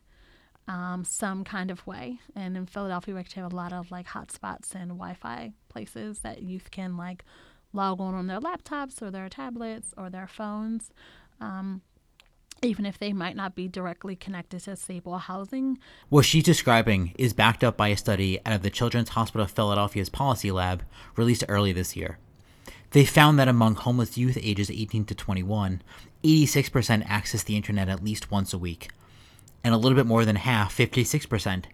Um, 0.68 1.06
some 1.06 1.44
kind 1.44 1.72
of 1.72 1.88
way. 1.88 2.20
And 2.36 2.58
in 2.58 2.66
Philadelphia, 2.66 3.16
we 3.16 3.20
actually 3.20 3.44
have 3.44 3.54
a 3.54 3.56
lot 3.56 3.74
of 3.74 3.92
like 3.92 4.08
hotspots 4.08 4.76
and 4.76 4.92
Wi-Fi 4.92 5.54
places 5.70 6.20
that 6.20 6.44
youth 6.44 6.70
can 6.70 6.98
like 6.98 7.24
log 7.74 8.00
on 8.00 8.14
on 8.14 8.28
their 8.28 8.40
laptops 8.40 9.02
or 9.02 9.10
their 9.10 9.30
tablets 9.30 9.94
or 9.98 10.10
their 10.10 10.28
phones. 10.28 10.92
Um, 11.42 11.82
even 12.64 12.86
if 12.86 13.00
they 13.00 13.12
might 13.12 13.36
not 13.36 13.56
be 13.56 13.68
directly 13.68 14.16
connected 14.16 14.62
to 14.62 14.76
stable 14.76 15.18
housing. 15.18 15.80
What 16.10 16.26
she's 16.26 16.44
describing 16.44 17.14
is 17.18 17.34
backed 17.34 17.64
up 17.64 17.76
by 17.76 17.88
a 17.88 17.98
study 17.98 18.40
out 18.46 18.54
of 18.54 18.62
the 18.62 18.70
Children's 18.70 19.10
Hospital 19.10 19.46
of 19.46 19.52
Philadelphia's 19.52 20.10
Policy 20.10 20.52
Lab 20.52 20.84
released 21.16 21.44
early 21.50 21.72
this 21.72 21.96
year. 21.96 22.20
They 22.92 23.06
found 23.06 23.40
that 23.40 23.48
among 23.48 23.76
homeless 23.76 24.18
youth 24.18 24.38
ages 24.42 24.70
18 24.70 25.06
to 25.06 25.16
21, 25.16 25.82
86% 26.24 27.06
access 27.08 27.44
the 27.44 27.56
internet 27.56 27.90
at 27.90 28.04
least 28.04 28.30
once 28.30 28.54
a 28.54 28.58
week, 28.58 28.90
and 29.64 29.74
a 29.74 29.78
little 29.78 29.96
bit 29.96 30.06
more 30.06 30.26
than 30.26 30.36
half, 30.36 30.76
56%, 30.76 31.66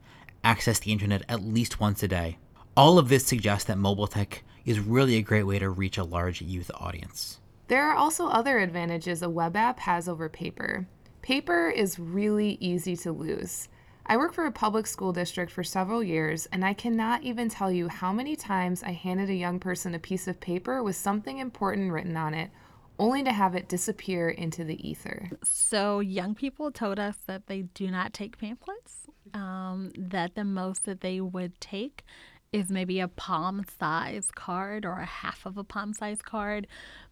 access 0.44 0.80
the 0.80 0.92
internet 0.92 1.24
at 1.28 1.44
least 1.44 1.80
once 1.80 2.04
a 2.04 2.08
day. 2.08 2.38
All 2.78 3.00
of 3.00 3.10
this 3.10 3.26
suggests 3.26 3.66
that 3.66 3.78
mobile 3.78 4.08
tech 4.08 4.44
is 4.64 4.80
really 4.80 5.16
a 5.16 5.22
great 5.22 5.44
way 5.44 5.60
to 5.60 5.70
reach 5.70 5.98
a 5.98 6.04
large 6.04 6.42
youth 6.42 6.70
audience. 6.76 7.40
There 7.68 7.90
are 7.90 7.96
also 7.96 8.28
other 8.28 8.60
advantages 8.60 9.22
a 9.22 9.30
web 9.30 9.58
app 9.58 9.80
has 9.80 10.08
over 10.08 10.30
paper. 10.30 10.88
Paper 11.22 11.70
is 11.70 12.00
really 12.00 12.58
easy 12.62 12.96
to 12.98 13.12
lose. 13.12 13.68
I 14.06 14.16
worked 14.16 14.36
for 14.36 14.46
a 14.46 14.52
public 14.54 14.88
school 14.88 15.12
district 15.12 15.52
for 15.52 15.66
several 15.66 16.02
years, 16.02 16.46
and 16.54 16.64
I 16.64 16.74
cannot 16.74 17.24
even 17.24 17.50
tell 17.50 17.70
you 17.70 17.90
how 17.90 18.14
many 18.14 18.38
times 18.38 18.84
I 18.84 18.92
handed 18.92 19.30
a 19.30 19.36
young 19.36 19.60
person 19.60 19.94
a 19.94 20.00
piece 20.00 20.30
of 20.30 20.40
paper 20.40 20.82
with 20.82 20.96
something 20.96 21.40
important 21.40 21.92
written 21.92 22.16
on 22.16 22.34
it, 22.34 22.52
only 22.98 23.22
to 23.24 23.34
have 23.34 23.54
it 23.54 23.68
disappear 23.68 24.30
into 24.30 24.64
the 24.64 24.88
ether. 24.88 25.30
So, 25.44 26.00
young 26.00 26.36
people 26.36 26.72
told 26.72 27.00
us 27.00 27.18
that 27.28 27.48
they 27.48 27.64
do 27.64 27.92
not 27.92 28.14
take 28.14 28.38
pamphlets, 28.38 29.08
um, 29.34 29.92
that 29.98 30.36
the 30.36 30.46
most 30.46 30.86
that 30.86 31.02
they 31.02 31.20
would 31.20 31.60
take 31.60 32.06
is 32.54 32.70
maybe 32.70 33.00
a 33.00 33.08
palm 33.08 33.66
size 33.80 34.32
card 34.34 34.86
or 34.86 35.00
a 35.00 35.06
half 35.06 35.46
of 35.46 35.58
a 35.58 35.64
palm 35.64 35.94
size 35.94 36.22
card 36.22 36.68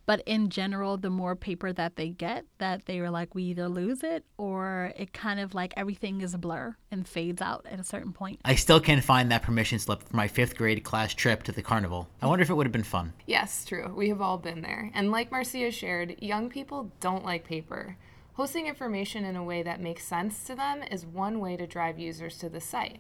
but 0.06 0.22
in 0.26 0.50
general, 0.50 0.98
the 0.98 1.10
more 1.10 1.36
paper 1.36 1.74
that 1.74 1.96
they 1.96 2.10
get, 2.10 2.46
that 2.60 2.86
they 2.86 3.02
were 3.02 3.10
like, 3.10 3.34
we 3.34 3.44
either 3.44 3.68
lose 3.68 4.04
it 4.04 4.24
or 4.38 4.94
it 4.96 5.14
kind 5.14 5.40
of 5.40 5.56
like 5.56 5.74
everything 5.76 6.22
is 6.22 6.34
a 6.34 6.38
blur 6.38 6.76
and 6.92 7.08
fades 7.08 7.42
out 7.42 7.66
at 7.70 7.80
a 7.80 7.84
certain 7.84 8.14
point. 8.14 8.40
I 8.46 8.56
still 8.56 8.80
can't 8.80 9.04
find 9.04 9.32
that 9.32 9.42
permission 9.42 9.80
slip 9.80 10.04
for 10.04 10.16
my 10.16 10.28
fifth 10.28 10.56
grade 10.56 10.84
class 10.84 11.14
trip 11.14 11.44
to 11.44 11.52
the 11.52 11.64
carnival. 11.64 12.08
I 12.22 12.28
wonder 12.28 12.44
if 12.44 12.50
it 12.50 12.54
would 12.54 12.68
have 12.68 12.74
been 12.74 12.84
fun. 12.84 13.14
Yes, 13.26 13.66
true. 13.66 13.92
We 13.96 14.10
have 14.10 14.22
all 14.22 14.38
been 14.38 14.62
there. 14.62 14.92
And 14.94 15.12
like 15.12 15.32
Marcia 15.32 15.72
shared, 15.72 16.22
young 16.22 16.50
people 16.50 16.92
don't 17.00 17.26
like 17.26 17.44
paper. 17.44 17.98
Hosting 18.34 18.68
information 18.68 19.26
in 19.26 19.36
a 19.36 19.44
way 19.44 19.64
that 19.64 19.80
makes 19.80 20.04
sense 20.04 20.44
to 20.44 20.56
them 20.56 20.84
is 20.84 21.06
one 21.06 21.40
way 21.40 21.56
to 21.56 21.66
drive 21.66 21.98
users 21.98 22.38
to 22.40 22.50
the 22.50 22.60
site. 22.60 23.00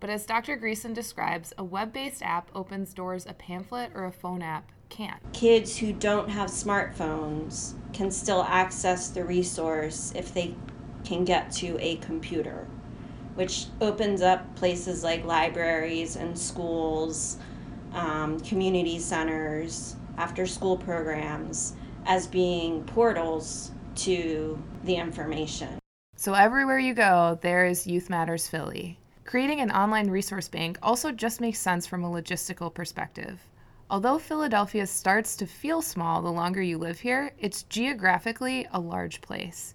But 0.00 0.10
as 0.10 0.26
Dr. 0.26 0.56
Greeson 0.56 0.92
describes, 0.92 1.52
a 1.56 1.62
web 1.62 1.92
based 1.92 2.22
app 2.22 2.50
opens 2.54 2.92
doors 2.92 3.24
a 3.24 3.34
pamphlet 3.34 3.92
or 3.94 4.04
a 4.04 4.10
phone 4.10 4.42
app 4.42 4.72
can't. 4.92 5.20
Kids 5.32 5.76
who 5.76 5.92
don't 5.92 6.28
have 6.28 6.50
smartphones 6.50 7.72
can 7.92 8.10
still 8.10 8.44
access 8.44 9.08
the 9.08 9.24
resource 9.24 10.12
if 10.14 10.32
they 10.32 10.54
can 11.04 11.24
get 11.24 11.50
to 11.50 11.76
a 11.80 11.96
computer, 11.96 12.66
which 13.34 13.66
opens 13.80 14.22
up 14.22 14.54
places 14.54 15.02
like 15.02 15.24
libraries 15.24 16.16
and 16.16 16.38
schools, 16.38 17.38
um, 17.94 18.38
community 18.40 18.98
centers, 18.98 19.96
after 20.18 20.46
school 20.46 20.76
programs 20.76 21.74
as 22.04 22.26
being 22.26 22.84
portals 22.84 23.72
to 23.94 24.62
the 24.84 24.94
information. 24.94 25.78
So, 26.16 26.34
everywhere 26.34 26.78
you 26.78 26.94
go, 26.94 27.38
there 27.40 27.64
is 27.64 27.86
Youth 27.86 28.10
Matters 28.10 28.46
Philly. 28.46 28.98
Creating 29.24 29.60
an 29.60 29.70
online 29.70 30.10
resource 30.10 30.48
bank 30.48 30.78
also 30.82 31.10
just 31.10 31.40
makes 31.40 31.58
sense 31.58 31.86
from 31.86 32.04
a 32.04 32.10
logistical 32.10 32.72
perspective. 32.72 33.40
Although 33.92 34.18
Philadelphia 34.20 34.86
starts 34.86 35.36
to 35.36 35.46
feel 35.46 35.82
small 35.82 36.22
the 36.22 36.32
longer 36.32 36.62
you 36.62 36.78
live 36.78 37.00
here, 37.00 37.34
it's 37.38 37.64
geographically 37.64 38.66
a 38.72 38.80
large 38.80 39.20
place. 39.20 39.74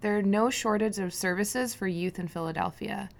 There 0.00 0.16
are 0.16 0.22
no 0.22 0.48
shortage 0.48 0.98
of 0.98 1.12
services 1.12 1.74
for 1.74 1.86
youth 1.86 2.18
in 2.18 2.28
Philadelphia. 2.28 3.10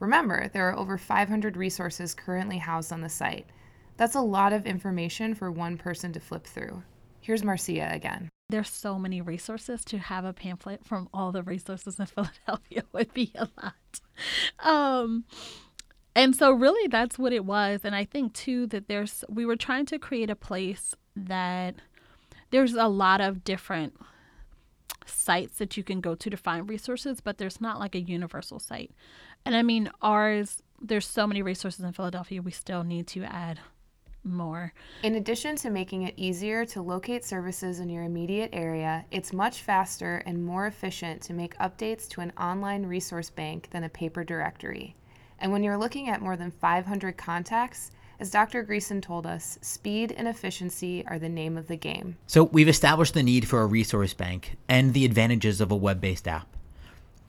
Remember, 0.00 0.48
there 0.48 0.66
are 0.66 0.78
over 0.78 0.96
500 0.96 1.58
resources 1.58 2.14
currently 2.14 2.56
housed 2.56 2.90
on 2.90 3.02
the 3.02 3.10
site. 3.10 3.50
That's 3.98 4.14
a 4.14 4.22
lot 4.22 4.54
of 4.54 4.64
information 4.64 5.34
for 5.34 5.52
one 5.52 5.76
person 5.76 6.10
to 6.14 6.20
flip 6.20 6.46
through. 6.46 6.82
Here's 7.20 7.44
Marcia 7.44 7.90
again. 7.92 8.30
There's 8.48 8.70
so 8.70 8.98
many 8.98 9.20
resources 9.20 9.84
to 9.84 9.98
have 9.98 10.24
a 10.24 10.32
pamphlet 10.32 10.86
from 10.86 11.10
all 11.12 11.32
the 11.32 11.42
resources 11.42 11.98
in 12.00 12.06
Philadelphia 12.06 12.84
would 12.94 13.12
be 13.12 13.30
a 13.34 13.46
lot. 13.62 14.00
Um, 14.60 15.24
and 16.18 16.34
so 16.34 16.50
really 16.50 16.88
that's 16.88 17.18
what 17.18 17.32
it 17.32 17.44
was 17.44 17.80
and 17.84 17.94
i 17.94 18.04
think 18.04 18.32
too 18.34 18.66
that 18.66 18.88
there's 18.88 19.24
we 19.28 19.46
were 19.46 19.56
trying 19.56 19.86
to 19.86 19.98
create 19.98 20.28
a 20.28 20.36
place 20.36 20.94
that 21.16 21.76
there's 22.50 22.74
a 22.74 22.88
lot 22.88 23.20
of 23.20 23.44
different 23.44 23.94
sites 25.06 25.58
that 25.58 25.76
you 25.76 25.82
can 25.82 26.00
go 26.00 26.14
to 26.14 26.28
to 26.28 26.36
find 26.36 26.68
resources 26.68 27.20
but 27.20 27.38
there's 27.38 27.60
not 27.60 27.78
like 27.78 27.94
a 27.94 28.00
universal 28.00 28.58
site 28.58 28.90
and 29.46 29.54
i 29.54 29.62
mean 29.62 29.88
ours 30.02 30.62
there's 30.82 31.06
so 31.06 31.26
many 31.26 31.40
resources 31.40 31.84
in 31.84 31.92
philadelphia 31.92 32.42
we 32.42 32.50
still 32.50 32.84
need 32.84 33.06
to 33.06 33.22
add 33.24 33.60
more. 34.24 34.74
In 35.04 35.14
addition 35.14 35.56
to 35.56 35.70
making 35.70 36.02
it 36.02 36.12
easier 36.16 36.66
to 36.66 36.82
locate 36.82 37.24
services 37.24 37.80
in 37.80 37.88
your 37.88 38.02
immediate 38.02 38.50
area, 38.52 39.06
it's 39.10 39.32
much 39.32 39.62
faster 39.62 40.22
and 40.26 40.44
more 40.44 40.66
efficient 40.66 41.22
to 41.22 41.32
make 41.32 41.56
updates 41.58 42.08
to 42.08 42.20
an 42.20 42.32
online 42.38 42.84
resource 42.84 43.30
bank 43.30 43.68
than 43.70 43.84
a 43.84 43.88
paper 43.88 44.24
directory. 44.24 44.96
And 45.38 45.52
when 45.52 45.62
you're 45.62 45.78
looking 45.78 46.08
at 46.08 46.20
more 46.20 46.36
than 46.36 46.50
500 46.50 47.16
contacts, 47.16 47.90
as 48.20 48.30
Dr. 48.30 48.64
Greeson 48.64 49.00
told 49.00 49.26
us, 49.26 49.58
speed 49.62 50.12
and 50.12 50.26
efficiency 50.26 51.04
are 51.06 51.18
the 51.18 51.28
name 51.28 51.56
of 51.56 51.68
the 51.68 51.76
game. 51.76 52.16
So 52.26 52.44
we've 52.44 52.68
established 52.68 53.14
the 53.14 53.22
need 53.22 53.46
for 53.46 53.62
a 53.62 53.66
resource 53.66 54.12
bank 54.12 54.56
and 54.68 54.92
the 54.92 55.04
advantages 55.04 55.60
of 55.60 55.70
a 55.70 55.76
web 55.76 56.00
based 56.00 56.26
app. 56.26 56.48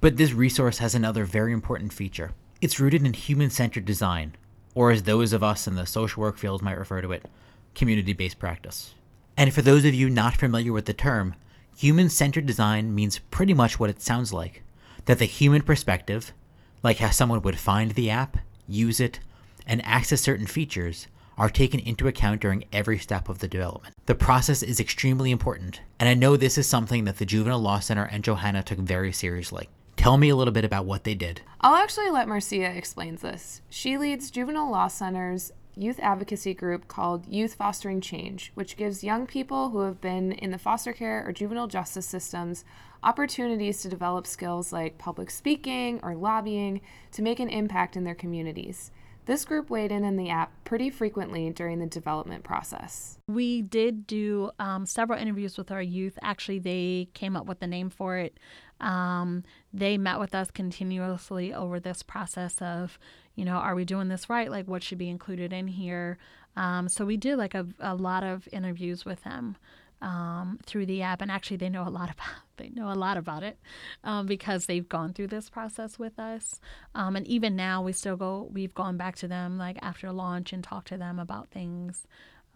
But 0.02 0.18
this 0.18 0.34
resource 0.34 0.80
has 0.80 0.96
another 0.96 1.26
very 1.26 1.54
important 1.54 1.94
feature 1.94 2.32
it's 2.62 2.80
rooted 2.80 3.06
in 3.06 3.14
human 3.14 3.50
centered 3.50 3.86
design, 3.86 4.36
or 4.76 4.92
as 4.92 5.04
those 5.04 5.32
of 5.32 5.44
us 5.44 5.66
in 5.66 5.76
the 5.76 5.86
social 5.86 6.22
work 6.22 6.38
field 6.38 6.62
might 6.62 6.78
refer 6.78 7.02
to 7.02 7.12
it, 7.12 7.26
community 7.74 8.14
based 8.14 8.40
practice. 8.40 8.96
And 9.38 9.54
for 9.54 9.62
those 9.62 9.86
of 9.86 9.94
you 9.94 10.10
not 10.10 10.36
familiar 10.36 10.74
with 10.74 10.86
the 10.86 10.94
term, 10.94 11.36
human 11.78 12.10
centered 12.10 12.46
design 12.46 12.94
means 12.94 13.20
pretty 13.32 13.54
much 13.54 13.80
what 13.80 13.90
it 13.90 14.02
sounds 14.02 14.34
like 14.34 14.64
that 15.06 15.20
the 15.20 15.26
human 15.26 15.62
perspective, 15.62 16.34
like 16.84 16.98
how 16.98 17.10
someone 17.10 17.42
would 17.42 17.60
find 17.60 17.92
the 17.92 18.10
app, 18.10 18.38
use 18.68 19.00
it, 19.00 19.20
and 19.66 19.86
access 19.86 20.22
certain 20.22 20.48
features, 20.48 21.08
are 21.38 21.50
taken 21.50 21.80
into 21.80 22.08
account 22.08 22.42
during 22.42 22.66
every 22.74 22.98
step 22.98 23.30
of 23.30 23.40
the 23.40 23.48
development. 23.48 23.96
The 24.06 24.16
process 24.16 24.62
is 24.62 24.80
extremely 24.80 25.32
important, 25.32 25.82
and 26.00 26.10
I 26.10 26.14
know 26.14 26.36
this 26.36 26.58
is 26.58 26.68
something 26.68 27.06
that 27.06 27.18
the 27.18 27.26
Juvenile 27.26 27.60
Law 27.60 27.80
Center 27.80 28.04
and 28.04 28.24
Johanna 28.24 28.62
took 28.64 28.80
very 28.80 29.14
seriously. 29.14 29.70
Tell 29.96 30.18
me 30.18 30.30
a 30.30 30.36
little 30.36 30.54
bit 30.54 30.66
about 30.66 30.86
what 30.86 31.04
they 31.04 31.16
did. 31.16 31.42
I'll 31.62 31.76
actually 31.76 32.10
let 32.10 32.28
Marcia 32.28 32.76
explain 32.76 33.18
this. 33.18 33.62
She 33.70 33.98
leads 33.98 34.32
Juvenile 34.32 34.70
Law 34.70 34.88
Center's 34.88 35.52
youth 35.80 36.00
advocacy 36.02 36.54
group 36.54 36.88
called 36.88 37.26
Youth 37.28 37.56
Fostering 37.56 38.02
Change, 38.02 38.52
which 38.54 38.76
gives 38.76 39.04
young 39.04 39.26
people 39.26 39.70
who 39.70 39.80
have 39.80 40.02
been 40.02 40.34
in 40.34 40.52
the 40.52 40.58
foster 40.58 40.94
care 40.94 41.24
or 41.26 41.32
juvenile 41.32 41.68
justice 41.68 42.06
systems 42.06 42.66
opportunities 43.02 43.82
to 43.82 43.90
develop 43.90 44.28
skills 44.28 44.74
like 44.74 44.98
public 44.98 45.32
speaking 45.32 46.00
or 46.04 46.16
lobbying 46.16 46.82
to 47.14 47.22
make 47.22 47.40
an 47.40 47.50
impact 47.50 47.96
in 47.96 48.04
their 48.04 48.16
communities. 48.16 48.92
This 49.26 49.46
group 49.46 49.70
weighed 49.70 49.92
in 49.92 50.04
on 50.06 50.16
the 50.16 50.30
app 50.30 50.52
pretty 50.64 50.90
frequently 50.90 51.52
during 51.52 51.78
the 51.78 51.86
development 51.86 52.44
process. 52.44 53.20
We 53.28 53.62
did 53.62 54.08
do 54.08 54.50
um, 54.58 54.88
several 54.88 55.20
interviews 55.20 55.56
with 55.56 55.72
our 55.72 55.84
youth. 55.84 56.18
Actually, 56.24 56.60
they 56.60 57.10
came 57.14 57.36
up 57.36 57.46
with 57.46 57.60
the 57.60 57.68
name 57.68 57.92
for 57.92 58.18
it. 58.18 58.40
Um, 58.82 59.44
they 59.72 60.00
met 60.00 60.20
with 60.20 60.34
us 60.34 60.50
continuously 60.50 61.54
over 61.54 61.80
this 61.80 62.02
process 62.02 62.60
of, 62.60 62.98
you 63.40 63.46
know, 63.46 63.56
are 63.56 63.74
we 63.74 63.86
doing 63.86 64.10
this 64.10 64.30
right? 64.30 64.52
Like, 64.52 64.68
what 64.68 64.84
should 64.84 64.98
be 64.98 65.08
included 65.08 65.54
in 65.54 65.70
here? 65.70 66.18
Um, 66.58 66.90
so 66.90 67.06
we 67.06 67.16
did 67.16 67.38
like 67.38 67.56
a, 67.56 67.66
a 67.80 67.96
lot 67.96 68.22
of 68.22 68.50
interviews 68.52 69.06
with 69.06 69.24
them 69.24 69.56
um, 70.02 70.60
through 70.66 70.88
the 70.88 71.02
app, 71.02 71.22
and 71.22 71.32
actually 71.32 71.56
they 71.56 71.70
know 71.70 71.88
a 71.88 71.90
lot 71.90 72.12
about 72.14 72.28
they 72.58 72.68
know 72.68 72.92
a 72.92 72.96
lot 72.96 73.16
about 73.16 73.42
it 73.44 73.58
um, 74.04 74.26
because 74.26 74.66
they've 74.66 74.90
gone 74.90 75.14
through 75.14 75.28
this 75.28 75.50
process 75.50 75.98
with 75.98 76.20
us. 76.20 76.60
Um, 76.94 77.16
and 77.16 77.26
even 77.28 77.56
now, 77.56 77.82
we 77.82 77.94
still 77.94 78.18
go. 78.18 78.50
We've 78.52 78.74
gone 78.74 78.98
back 78.98 79.16
to 79.18 79.28
them 79.30 79.58
like 79.58 79.78
after 79.82 80.12
launch 80.12 80.52
and 80.52 80.62
talked 80.62 80.90
to 80.90 80.98
them 80.98 81.18
about 81.18 81.48
things 81.48 82.06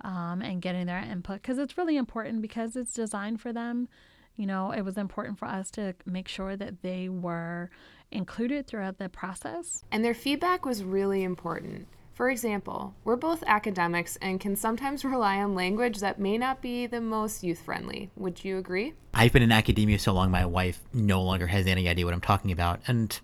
um, 0.02 0.42
and 0.42 0.62
getting 0.62 0.88
their 0.88 1.00
input 1.00 1.42
because 1.42 1.60
it's 1.60 1.78
really 1.78 1.96
important 1.96 2.42
because 2.42 2.76
it's 2.76 2.94
designed 2.94 3.40
for 3.40 3.54
them. 3.54 3.88
You 4.36 4.48
know, 4.48 4.72
it 4.72 4.82
was 4.82 4.98
important 4.98 5.40
for 5.40 5.46
us 5.46 5.72
to 5.72 5.96
make 6.06 6.28
sure 6.28 6.58
that 6.58 6.82
they 6.82 7.08
were 7.08 7.70
included 8.12 8.68
throughout 8.68 8.98
the 8.98 9.10
process. 9.10 9.84
And 9.92 10.04
their 10.04 10.14
feedback 10.14 10.66
was 10.66 10.84
really 10.84 11.24
important. 11.24 11.88
For 12.14 12.30
example, 12.30 12.94
we're 13.04 13.16
both 13.16 13.44
academics 13.48 14.18
and 14.18 14.40
can 14.40 14.56
sometimes 14.56 15.04
rely 15.06 15.38
on 15.38 15.56
language 15.56 16.00
that 16.00 16.20
may 16.20 16.38
not 16.38 16.62
be 16.62 16.86
the 16.86 17.02
most 17.02 17.44
youth 17.44 17.62
friendly. 17.62 18.12
Would 18.16 18.44
you 18.44 18.58
agree? 18.58 18.94
I've 19.14 19.34
been 19.34 19.44
in 19.44 19.52
academia 19.52 20.00
so 20.00 20.14
long, 20.14 20.30
my 20.30 20.46
wife 20.46 20.80
no 20.94 21.22
longer 21.24 21.48
has 21.48 21.66
any 21.66 21.88
idea 21.88 22.06
what 22.06 22.14
I'm 22.14 22.22
talking 22.22 22.52
about. 22.52 22.82
And 22.88 23.20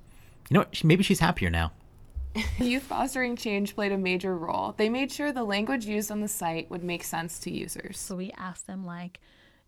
you 0.50 0.56
know 0.56 0.62
what? 0.62 0.84
Maybe 0.84 1.04
she's 1.04 1.20
happier 1.20 1.50
now. 1.50 1.72
Youth 2.58 2.84
Fostering 2.84 3.36
Change 3.36 3.76
played 3.76 3.92
a 3.92 3.98
major 3.98 4.36
role. 4.36 4.74
They 4.78 4.90
made 4.90 5.12
sure 5.12 5.32
the 5.32 5.44
language 5.44 5.86
used 5.86 6.12
on 6.12 6.22
the 6.22 6.28
site 6.28 6.70
would 6.70 6.84
make 6.84 7.04
sense 7.04 7.40
to 7.40 7.52
users. 7.52 8.00
So 8.00 8.16
we 8.16 8.32
asked 8.38 8.68
them, 8.68 8.86
like, 8.86 9.20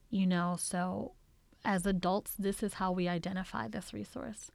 you 0.10 0.28
know, 0.28 0.58
so 0.60 1.14
as 1.66 1.86
adults, 1.86 2.34
this 2.38 2.64
is 2.64 2.76
how 2.76 2.92
we 2.92 3.08
identify 3.08 3.68
this 3.68 3.94
resource 3.94 4.52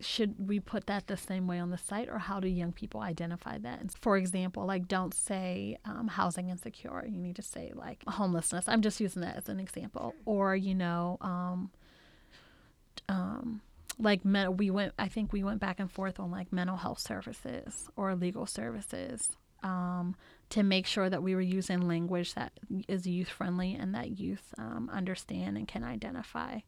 should 0.00 0.48
we 0.48 0.60
put 0.60 0.86
that 0.86 1.06
the 1.06 1.16
same 1.16 1.46
way 1.46 1.58
on 1.58 1.70
the 1.70 1.78
site 1.78 2.08
or 2.08 2.18
how 2.18 2.38
do 2.40 2.48
young 2.48 2.72
people 2.72 3.00
identify 3.00 3.58
that? 3.58 3.80
For 4.00 4.16
example 4.16 4.66
like 4.66 4.88
don't 4.88 5.14
say 5.14 5.78
um, 5.84 6.08
housing 6.08 6.50
insecure. 6.50 7.04
You 7.06 7.18
need 7.18 7.36
to 7.36 7.42
say 7.42 7.72
like 7.74 8.02
homelessness. 8.06 8.68
I'm 8.68 8.82
just 8.82 9.00
using 9.00 9.22
that 9.22 9.36
as 9.36 9.48
an 9.48 9.60
example. 9.60 10.14
Or 10.24 10.54
you 10.54 10.74
know 10.74 11.18
um, 11.20 11.70
um, 13.08 13.60
like 13.98 14.20
we 14.24 14.70
went 14.70 14.92
i 14.98 15.08
think 15.08 15.32
we 15.32 15.42
went 15.42 15.60
back 15.60 15.80
and 15.80 15.90
forth 15.90 16.20
on 16.20 16.30
like 16.30 16.52
mental 16.52 16.76
health 16.76 16.98
services 16.98 17.88
or 17.96 18.14
legal 18.14 18.46
services 18.46 19.30
um, 19.62 20.14
to 20.50 20.62
make 20.62 20.86
sure 20.86 21.08
that 21.08 21.22
we 21.22 21.34
were 21.34 21.40
using 21.40 21.88
language 21.88 22.34
that 22.34 22.52
is 22.88 23.06
youth 23.06 23.28
friendly 23.28 23.74
and 23.74 23.94
that 23.94 24.18
youth 24.18 24.54
um, 24.58 24.90
understand 24.92 25.56
and 25.56 25.66
can 25.66 25.82
identify 25.82 26.58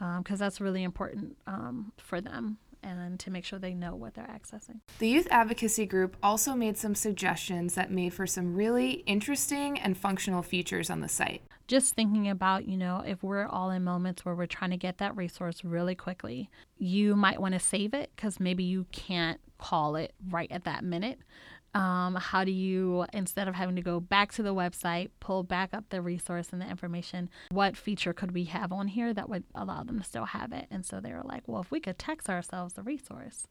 because 0.00 0.40
um, 0.40 0.44
that's 0.44 0.60
really 0.60 0.82
important 0.82 1.36
um, 1.46 1.92
for 1.98 2.20
them 2.20 2.58
and 2.82 3.20
to 3.20 3.30
make 3.30 3.44
sure 3.44 3.58
they 3.58 3.74
know 3.74 3.94
what 3.94 4.14
they're 4.14 4.24
accessing. 4.24 4.80
The 4.98 5.08
youth 5.08 5.28
advocacy 5.30 5.84
group 5.84 6.16
also 6.22 6.54
made 6.54 6.78
some 6.78 6.94
suggestions 6.94 7.74
that 7.74 7.90
made 7.90 8.14
for 8.14 8.26
some 8.26 8.54
really 8.54 9.02
interesting 9.06 9.78
and 9.78 9.96
functional 9.96 10.42
features 10.42 10.88
on 10.88 11.00
the 11.00 11.08
site. 11.08 11.42
Just 11.68 11.94
thinking 11.94 12.28
about, 12.28 12.66
you 12.66 12.76
know, 12.76 13.02
if 13.06 13.22
we're 13.22 13.46
all 13.46 13.70
in 13.70 13.84
moments 13.84 14.24
where 14.24 14.34
we're 14.34 14.46
trying 14.46 14.70
to 14.70 14.76
get 14.76 14.98
that 14.98 15.16
resource 15.16 15.62
really 15.62 15.94
quickly, 15.94 16.50
you 16.78 17.14
might 17.14 17.40
want 17.40 17.54
to 17.54 17.60
save 17.60 17.94
it 17.94 18.10
because 18.16 18.40
maybe 18.40 18.64
you 18.64 18.86
can't 18.92 19.40
call 19.58 19.94
it 19.96 20.14
right 20.30 20.50
at 20.50 20.64
that 20.64 20.82
minute. 20.82 21.18
Um, 21.72 22.16
how 22.16 22.44
do 22.44 22.50
you, 22.50 23.06
instead 23.12 23.46
of 23.46 23.54
having 23.54 23.76
to 23.76 23.82
go 23.82 24.00
back 24.00 24.32
to 24.32 24.42
the 24.42 24.54
website, 24.54 25.10
pull 25.20 25.44
back 25.44 25.70
up 25.72 25.84
the 25.90 26.02
resource 26.02 26.48
and 26.50 26.60
the 26.60 26.68
information, 26.68 27.30
what 27.50 27.76
feature 27.76 28.12
could 28.12 28.32
we 28.32 28.44
have 28.44 28.72
on 28.72 28.88
here 28.88 29.14
that 29.14 29.28
would 29.28 29.44
allow 29.54 29.84
them 29.84 29.98
to 29.98 30.04
still 30.04 30.24
have 30.24 30.52
it? 30.52 30.66
And 30.70 30.84
so 30.84 31.00
they 31.00 31.12
were 31.12 31.22
like, 31.24 31.44
well, 31.46 31.60
if 31.60 31.70
we 31.70 31.78
could 31.78 31.98
text 31.98 32.28
ourselves 32.28 32.74
the 32.74 32.82
resource, 32.82 33.46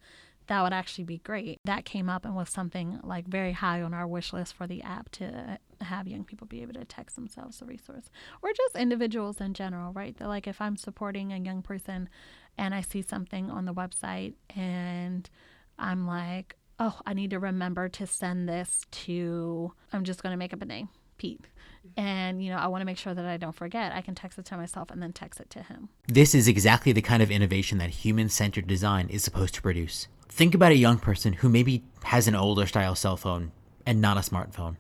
that 0.48 0.64
would 0.64 0.74
actually 0.74 1.04
be 1.04 1.20
great. 1.20 1.60
That 1.64 1.86
came 1.86 2.10
up 2.10 2.26
and 2.26 2.36
was 2.36 2.50
something 2.50 3.00
like 3.04 3.28
very 3.28 3.54
high 3.54 3.82
on 3.82 3.94
our 3.94 4.08
wish 4.08 4.34
list 4.34 4.54
for 4.54 4.68
the 4.68 4.82
app 4.82 5.10
to 5.12 5.60
have 5.80 6.08
young 6.08 6.24
people 6.26 6.48
be 6.48 6.62
able 6.62 6.74
to 6.74 6.86
text 6.86 7.16
themselves 7.16 7.60
the 7.60 7.66
resource 7.66 8.10
or 8.42 8.50
just 8.52 8.76
individuals 8.76 9.40
in 9.40 9.54
general, 9.54 9.94
right? 9.94 10.20
Like 10.20 10.48
if 10.48 10.60
I'm 10.60 10.76
supporting 10.76 11.32
a 11.32 11.38
young 11.38 11.62
person 11.62 12.10
and 12.58 12.74
I 12.74 12.82
see 12.82 13.02
something 13.02 13.50
on 13.50 13.66
the 13.66 13.74
website 13.74 14.34
and 14.56 15.30
I'm 15.78 16.08
like, 16.08 16.56
oh, 16.80 17.00
I 17.06 17.14
need 17.14 17.32
to 17.32 17.40
remember 17.40 17.90
to 17.90 18.08
send 18.08 18.48
this 18.48 18.86
to, 18.92 19.74
I'm 19.92 20.04
just 20.04 20.24
going 20.24 20.32
to 20.32 20.38
make 20.38 20.54
up 20.54 20.62
a 20.62 20.66
name, 20.66 20.90
Pete. 21.18 21.42
And, 21.98 22.44
you 22.44 22.50
know, 22.52 22.58
I 22.58 22.68
want 22.68 22.82
to 22.82 22.86
make 22.86 22.98
sure 22.98 23.14
that 23.14 23.26
I 23.26 23.38
don't 23.38 23.56
forget. 23.56 23.94
I 23.94 24.02
can 24.02 24.16
text 24.16 24.38
it 24.40 24.46
to 24.46 24.58
myself 24.58 24.90
and 24.92 25.02
then 25.02 25.14
text 25.14 25.40
it 25.40 25.50
to 25.52 25.64
him. 25.64 25.90
This 26.08 26.34
is 26.34 26.48
exactly 26.48 26.92
the 26.92 27.02
kind 27.02 27.22
of 27.22 27.32
innovation 27.32 27.78
that 27.80 27.90
human 27.90 28.30
centered 28.30 28.68
design 28.68 29.10
is 29.10 29.24
supposed 29.24 29.54
to 29.56 29.62
produce. 29.62 30.08
Think 30.28 30.54
about 30.54 30.72
a 30.72 30.78
young 30.78 31.00
person 31.00 31.34
who 31.34 31.50
maybe 31.50 31.84
has 32.04 32.28
an 32.28 32.36
older 32.36 32.66
style 32.66 32.96
cell 32.96 33.18
phone 33.18 33.52
and 33.86 34.00
not 34.00 34.18
a 34.18 34.22
smartphone. 34.22 34.76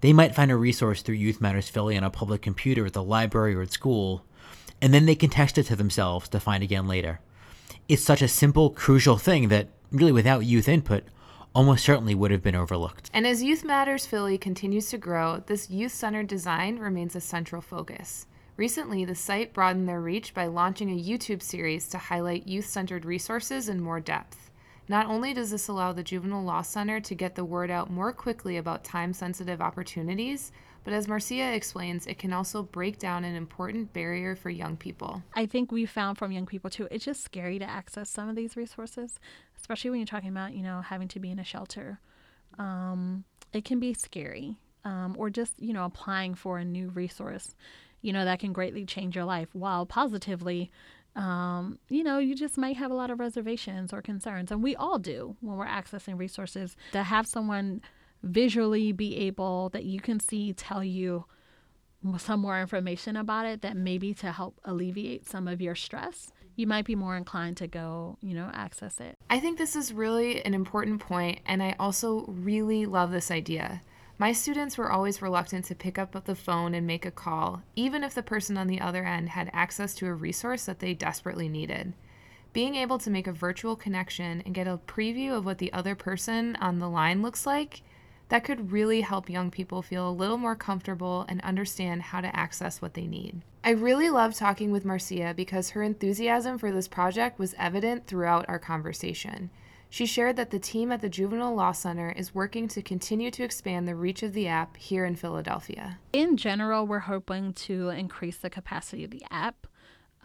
They 0.00 0.12
might 0.12 0.34
find 0.34 0.50
a 0.50 0.56
resource 0.56 1.02
through 1.02 1.16
Youth 1.16 1.40
Matters 1.40 1.68
Philly 1.68 1.96
on 1.96 2.04
a 2.04 2.10
public 2.10 2.42
computer 2.42 2.86
at 2.86 2.92
the 2.92 3.02
library 3.02 3.54
or 3.54 3.62
at 3.62 3.72
school, 3.72 4.24
and 4.80 4.92
then 4.92 5.06
they 5.06 5.14
can 5.14 5.30
text 5.30 5.58
it 5.58 5.64
to 5.64 5.76
themselves 5.76 6.28
to 6.28 6.40
find 6.40 6.62
again 6.62 6.86
later. 6.86 7.20
It's 7.88 8.02
such 8.02 8.22
a 8.22 8.28
simple, 8.28 8.70
crucial 8.70 9.16
thing 9.16 9.48
that, 9.48 9.68
really, 9.90 10.12
without 10.12 10.44
youth 10.44 10.68
input, 10.68 11.04
almost 11.54 11.84
certainly 11.84 12.14
would 12.14 12.30
have 12.30 12.42
been 12.42 12.54
overlooked. 12.54 13.10
And 13.12 13.26
as 13.26 13.42
Youth 13.42 13.64
Matters 13.64 14.06
Philly 14.06 14.38
continues 14.38 14.90
to 14.90 14.98
grow, 14.98 15.42
this 15.46 15.70
youth 15.70 15.92
centered 15.92 16.26
design 16.26 16.78
remains 16.78 17.16
a 17.16 17.20
central 17.20 17.62
focus. 17.62 18.26
Recently, 18.56 19.04
the 19.04 19.14
site 19.14 19.52
broadened 19.52 19.88
their 19.88 20.00
reach 20.00 20.34
by 20.34 20.46
launching 20.46 20.90
a 20.90 21.00
YouTube 21.00 21.42
series 21.42 21.86
to 21.88 21.98
highlight 21.98 22.48
youth 22.48 22.66
centered 22.66 23.04
resources 23.04 23.68
in 23.68 23.80
more 23.80 24.00
depth. 24.00 24.50
Not 24.88 25.06
only 25.06 25.34
does 25.34 25.50
this 25.50 25.68
allow 25.68 25.92
the 25.92 26.02
Juvenile 26.02 26.42
Law 26.42 26.62
Center 26.62 26.98
to 26.98 27.14
get 27.14 27.34
the 27.34 27.44
word 27.44 27.70
out 27.70 27.90
more 27.90 28.12
quickly 28.12 28.56
about 28.56 28.84
time 28.84 29.12
sensitive 29.12 29.60
opportunities, 29.60 30.50
but 30.82 30.94
as 30.94 31.06
Marcia 31.06 31.52
explains, 31.54 32.06
it 32.06 32.18
can 32.18 32.32
also 32.32 32.62
break 32.62 32.98
down 32.98 33.22
an 33.22 33.34
important 33.34 33.92
barrier 33.92 34.34
for 34.34 34.48
young 34.48 34.76
people. 34.76 35.22
I 35.34 35.44
think 35.44 35.70
we 35.70 35.84
found 35.84 36.16
from 36.16 36.32
young 36.32 36.46
people 36.46 36.70
too, 36.70 36.88
it's 36.90 37.04
just 37.04 37.22
scary 37.22 37.58
to 37.58 37.68
access 37.68 38.08
some 38.08 38.30
of 38.30 38.36
these 38.36 38.56
resources, 38.56 39.20
especially 39.68 39.90
when 39.90 40.00
you're 40.00 40.06
talking 40.06 40.30
about, 40.30 40.54
you 40.54 40.62
know, 40.62 40.80
having 40.80 41.08
to 41.08 41.20
be 41.20 41.30
in 41.30 41.38
a 41.38 41.44
shelter. 41.44 42.00
Um, 42.58 43.24
it 43.52 43.66
can 43.66 43.78
be 43.78 43.92
scary. 43.92 44.56
Um, 44.84 45.14
or 45.18 45.28
just, 45.28 45.60
you 45.60 45.74
know, 45.74 45.84
applying 45.84 46.34
for 46.34 46.56
a 46.56 46.64
new 46.64 46.88
resource, 46.88 47.54
you 48.00 48.14
know, 48.14 48.24
that 48.24 48.38
can 48.38 48.54
greatly 48.54 48.86
change 48.86 49.14
your 49.14 49.26
life 49.26 49.48
while 49.52 49.84
positively 49.84 50.70
um, 51.16 51.80
you 51.88 52.04
know, 52.04 52.18
you 52.18 52.36
just 52.36 52.56
might 52.56 52.76
have 52.76 52.92
a 52.92 52.94
lot 52.94 53.10
of 53.10 53.18
reservations 53.18 53.92
or 53.92 54.00
concerns. 54.00 54.52
And 54.52 54.62
we 54.62 54.76
all 54.76 55.00
do 55.00 55.36
when 55.40 55.56
we're 55.56 55.66
accessing 55.66 56.16
resources. 56.16 56.76
To 56.92 57.02
have 57.02 57.26
someone 57.26 57.82
visually 58.22 58.92
be 58.92 59.16
able 59.16 59.68
that 59.70 59.84
you 59.84 60.00
can 60.00 60.20
see 60.20 60.52
tell 60.52 60.84
you 60.84 61.24
some 62.18 62.40
more 62.40 62.60
information 62.60 63.16
about 63.16 63.46
it 63.46 63.62
that 63.62 63.76
maybe 63.76 64.14
to 64.14 64.32
help 64.32 64.60
alleviate 64.64 65.26
some 65.28 65.48
of 65.48 65.60
your 65.60 65.74
stress 65.74 66.32
you 66.56 66.66
might 66.66 66.84
be 66.84 66.94
more 66.94 67.16
inclined 67.16 67.56
to 67.56 67.66
go 67.66 68.16
you 68.20 68.34
know 68.34 68.50
access 68.52 69.00
it 69.00 69.18
I 69.30 69.40
think 69.40 69.58
this 69.58 69.76
is 69.76 69.92
really 69.92 70.42
an 70.44 70.54
important 70.54 71.00
point, 71.00 71.40
and 71.44 71.62
I 71.62 71.76
also 71.78 72.24
really 72.26 72.86
love 72.86 73.10
this 73.10 73.30
idea. 73.30 73.82
My 74.16 74.32
students 74.32 74.78
were 74.78 74.90
always 74.90 75.20
reluctant 75.20 75.66
to 75.66 75.74
pick 75.74 75.98
up 75.98 76.24
the 76.24 76.34
phone 76.34 76.74
and 76.74 76.86
make 76.86 77.04
a 77.04 77.10
call, 77.10 77.62
even 77.76 78.02
if 78.02 78.14
the 78.14 78.22
person 78.22 78.56
on 78.56 78.66
the 78.66 78.80
other 78.80 79.04
end 79.04 79.28
had 79.28 79.50
access 79.52 79.94
to 79.96 80.06
a 80.06 80.14
resource 80.14 80.64
that 80.64 80.80
they 80.80 80.94
desperately 80.94 81.48
needed. 81.48 81.92
Being 82.52 82.74
able 82.74 82.98
to 82.98 83.10
make 83.10 83.26
a 83.26 83.32
virtual 83.32 83.76
connection 83.76 84.42
and 84.44 84.54
get 84.54 84.66
a 84.66 84.78
preview 84.78 85.36
of 85.36 85.44
what 85.44 85.58
the 85.58 85.72
other 85.72 85.94
person 85.94 86.56
on 86.56 86.78
the 86.78 86.88
line 86.88 87.22
looks 87.22 87.46
like, 87.46 87.82
that 88.28 88.44
could 88.44 88.72
really 88.72 89.00
help 89.00 89.30
young 89.30 89.50
people 89.50 89.82
feel 89.82 90.08
a 90.08 90.10
little 90.10 90.38
more 90.38 90.56
comfortable 90.56 91.24
and 91.28 91.40
understand 91.42 92.02
how 92.02 92.20
to 92.20 92.34
access 92.36 92.82
what 92.82 92.94
they 92.94 93.06
need. 93.06 93.42
I 93.64 93.70
really 93.70 94.10
loved 94.10 94.36
talking 94.36 94.70
with 94.70 94.84
Marcia 94.84 95.34
because 95.36 95.70
her 95.70 95.82
enthusiasm 95.82 96.58
for 96.58 96.70
this 96.70 96.88
project 96.88 97.38
was 97.38 97.54
evident 97.58 98.06
throughout 98.06 98.46
our 98.48 98.58
conversation. 98.58 99.50
She 99.90 100.04
shared 100.04 100.36
that 100.36 100.50
the 100.50 100.58
team 100.58 100.92
at 100.92 101.00
the 101.00 101.08
Juvenile 101.08 101.54
Law 101.54 101.72
Center 101.72 102.10
is 102.10 102.34
working 102.34 102.68
to 102.68 102.82
continue 102.82 103.30
to 103.30 103.42
expand 103.42 103.88
the 103.88 103.94
reach 103.94 104.22
of 104.22 104.34
the 104.34 104.46
app 104.46 104.76
here 104.76 105.06
in 105.06 105.16
Philadelphia. 105.16 105.98
in 106.12 106.36
general, 106.36 106.86
we're 106.86 106.98
hoping 106.98 107.54
to 107.54 107.88
increase 107.88 108.36
the 108.36 108.50
capacity 108.50 109.04
of 109.04 109.10
the 109.10 109.22
app. 109.30 109.66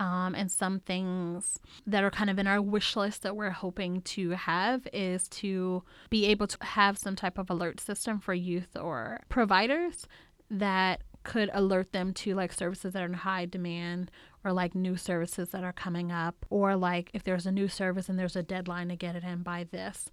Um, 0.04 0.36
and 0.36 0.52
some 0.52 0.82
things 0.82 1.62
that 1.88 2.04
are 2.04 2.12
kind 2.12 2.30
of 2.30 2.38
in 2.38 2.46
our 2.46 2.62
wish 2.62 2.98
list 2.98 3.24
that 3.24 3.38
we're 3.38 3.52
hoping 3.52 4.02
to 4.02 4.32
have 4.32 4.86
is 4.92 5.30
to 5.30 5.82
be 6.10 6.26
able 6.26 6.46
to 6.48 6.58
have 6.62 6.98
some 6.98 7.16
type 7.16 7.38
of 7.38 7.50
alert 7.50 7.80
system 7.80 8.20
for 8.20 8.34
youth 8.34 8.76
or 8.76 9.22
providers 9.30 10.06
that 10.52 11.04
could 11.24 11.50
alert 11.54 11.94
them 11.94 12.14
to 12.16 12.36
like 12.36 12.52
services 12.52 12.92
that 12.92 13.02
are 13.02 13.06
in 13.06 13.14
high 13.14 13.46
demand 13.46 14.12
or 14.44 14.52
like 14.52 14.76
new 14.76 14.98
services 14.98 15.50
that 15.50 15.64
are 15.64 15.74
coming 15.74 16.12
up 16.12 16.46
or 16.50 16.76
like 16.76 17.10
if 17.14 17.24
there's 17.24 17.46
a 17.46 17.52
new 17.52 17.68
service 17.68 18.10
and 18.10 18.20
there's 18.20 18.36
a 18.36 18.44
deadline 18.44 18.90
to 18.90 18.96
get 18.96 19.16
it 19.16 19.24
in 19.24 19.42
by 19.42 19.66
this. 19.72 20.10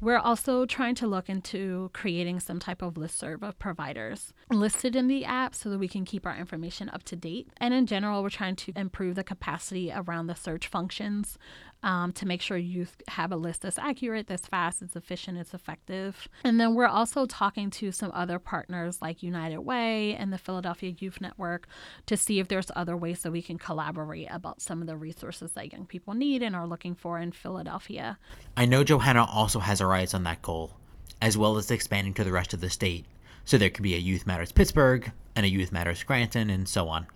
We're 0.00 0.18
also 0.18 0.66
trying 0.66 0.94
to 0.96 1.06
look 1.06 1.28
into 1.28 1.90
creating 1.92 2.40
some 2.40 2.58
type 2.58 2.82
of 2.82 2.94
listserv 2.94 3.42
of 3.42 3.58
providers 3.58 4.32
listed 4.50 4.96
in 4.96 5.08
the 5.08 5.24
app 5.24 5.54
so 5.54 5.70
that 5.70 5.78
we 5.78 5.88
can 5.88 6.04
keep 6.04 6.26
our 6.26 6.36
information 6.36 6.88
up 6.88 7.02
to 7.04 7.16
date. 7.16 7.48
And 7.58 7.74
in 7.74 7.86
general, 7.86 8.22
we're 8.22 8.30
trying 8.30 8.56
to 8.56 8.72
improve 8.76 9.14
the 9.14 9.24
capacity 9.24 9.92
around 9.94 10.26
the 10.26 10.34
search 10.34 10.66
functions 10.68 11.38
um, 11.84 12.12
to 12.14 12.26
make 12.26 12.40
sure 12.40 12.56
youth 12.56 12.96
have 13.08 13.30
a 13.30 13.36
list 13.36 13.62
that's 13.62 13.78
accurate, 13.78 14.26
that's 14.26 14.46
fast, 14.46 14.80
it's 14.80 14.96
efficient, 14.96 15.36
it's 15.38 15.52
effective. 15.52 16.26
And 16.42 16.58
then 16.58 16.74
we're 16.74 16.86
also 16.86 17.26
talking 17.26 17.70
to 17.72 17.92
some 17.92 18.10
other 18.14 18.38
partners 18.38 19.02
like 19.02 19.22
United 19.22 19.58
Way 19.58 20.14
and 20.14 20.32
the 20.32 20.38
Philadelphia 20.38 20.94
Youth 20.98 21.20
Network 21.20 21.68
to 22.06 22.16
see 22.16 22.40
if 22.40 22.48
there's 22.48 22.70
other 22.74 22.96
ways 22.96 23.22
that 23.22 23.30
we 23.30 23.42
can 23.42 23.58
collaborate 23.58 24.28
about 24.30 24.62
some 24.62 24.80
of 24.80 24.86
the 24.86 24.96
resources 24.96 25.52
that 25.52 25.72
young 25.72 25.84
people 25.84 26.14
need 26.14 26.42
and 26.42 26.56
are 26.56 26.66
looking 26.66 26.94
for 26.94 27.18
in 27.18 27.32
Philadelphia. 27.32 28.18
I 28.56 28.64
know 28.64 28.82
Johanna 28.82 29.26
also 29.26 29.58
has 29.58 29.80
her 29.80 29.92
eyes 29.92 30.14
on 30.14 30.24
that 30.24 30.40
goal, 30.40 30.72
as 31.20 31.36
well 31.36 31.58
as 31.58 31.70
expanding 31.70 32.14
to 32.14 32.24
the 32.24 32.32
rest 32.32 32.54
of 32.54 32.62
the 32.62 32.70
state. 32.70 33.04
So 33.44 33.58
there 33.58 33.68
could 33.68 33.82
be 33.82 33.94
a 33.94 33.98
Youth 33.98 34.26
Matters 34.26 34.52
Pittsburgh 34.52 35.12
and 35.36 35.44
a 35.44 35.50
Youth 35.50 35.70
Matters 35.70 35.98
Scranton 35.98 36.48
and 36.48 36.66
so 36.66 36.88
on. 36.88 37.06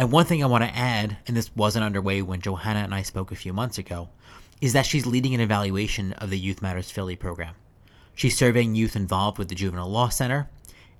And 0.00 0.10
one 0.10 0.24
thing 0.24 0.42
I 0.42 0.46
want 0.46 0.64
to 0.64 0.74
add, 0.74 1.18
and 1.26 1.36
this 1.36 1.54
wasn't 1.54 1.84
underway 1.84 2.22
when 2.22 2.40
Johanna 2.40 2.78
and 2.80 2.94
I 2.94 3.02
spoke 3.02 3.30
a 3.30 3.36
few 3.36 3.52
months 3.52 3.76
ago, 3.76 4.08
is 4.58 4.72
that 4.72 4.86
she's 4.86 5.04
leading 5.04 5.34
an 5.34 5.42
evaluation 5.42 6.14
of 6.14 6.30
the 6.30 6.38
Youth 6.38 6.62
Matters 6.62 6.90
Philly 6.90 7.16
program. 7.16 7.54
She's 8.14 8.34
surveying 8.34 8.74
youth 8.74 8.96
involved 8.96 9.36
with 9.36 9.48
the 9.48 9.54
Juvenile 9.54 9.90
Law 9.90 10.08
Center, 10.08 10.48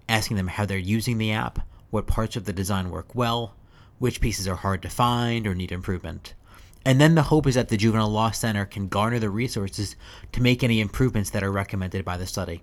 asking 0.06 0.36
them 0.36 0.48
how 0.48 0.66
they're 0.66 0.76
using 0.76 1.16
the 1.16 1.32
app, 1.32 1.60
what 1.88 2.06
parts 2.06 2.36
of 2.36 2.44
the 2.44 2.52
design 2.52 2.90
work 2.90 3.14
well, 3.14 3.54
which 3.98 4.20
pieces 4.20 4.46
are 4.46 4.56
hard 4.56 4.82
to 4.82 4.90
find 4.90 5.46
or 5.46 5.54
need 5.54 5.72
improvement. 5.72 6.34
And 6.84 7.00
then 7.00 7.14
the 7.14 7.22
hope 7.22 7.46
is 7.46 7.54
that 7.54 7.70
the 7.70 7.78
Juvenile 7.78 8.10
Law 8.10 8.32
Center 8.32 8.66
can 8.66 8.88
garner 8.88 9.18
the 9.18 9.30
resources 9.30 9.96
to 10.32 10.42
make 10.42 10.62
any 10.62 10.78
improvements 10.78 11.30
that 11.30 11.42
are 11.42 11.50
recommended 11.50 12.04
by 12.04 12.18
the 12.18 12.26
study. 12.26 12.62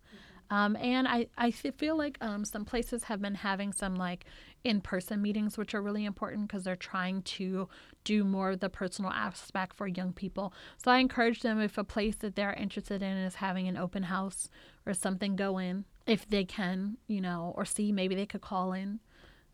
Um, 0.49 0.75
and 0.77 1.07
I 1.07 1.51
feel 1.51 1.97
like 1.97 2.17
um, 2.21 2.45
some 2.45 2.65
places 2.65 3.03
have 3.05 3.21
been 3.21 3.35
having 3.35 3.73
some 3.73 3.95
like 3.95 4.25
in 4.63 4.81
person 4.81 5.21
meetings, 5.21 5.57
which 5.57 5.73
are 5.73 5.81
really 5.81 6.05
important 6.05 6.47
because 6.47 6.63
they're 6.63 6.75
trying 6.75 7.21
to 7.23 7.69
do 8.03 8.23
more 8.23 8.51
of 8.51 8.59
the 8.59 8.69
personal 8.69 9.11
aspect 9.11 9.75
for 9.75 9.87
young 9.87 10.13
people. 10.13 10.53
So 10.83 10.91
I 10.91 10.99
encourage 10.99 11.41
them 11.41 11.59
if 11.59 11.77
a 11.77 11.83
place 11.83 12.15
that 12.17 12.35
they're 12.35 12.53
interested 12.53 13.01
in 13.01 13.17
is 13.17 13.35
having 13.35 13.67
an 13.67 13.77
open 13.77 14.03
house 14.03 14.49
or 14.85 14.93
something, 14.93 15.35
go 15.35 15.57
in 15.57 15.85
if 16.05 16.27
they 16.29 16.45
can, 16.45 16.97
you 17.07 17.21
know, 17.21 17.53
or 17.55 17.65
see 17.65 17.91
maybe 17.91 18.15
they 18.15 18.25
could 18.25 18.41
call 18.41 18.73
in 18.73 18.99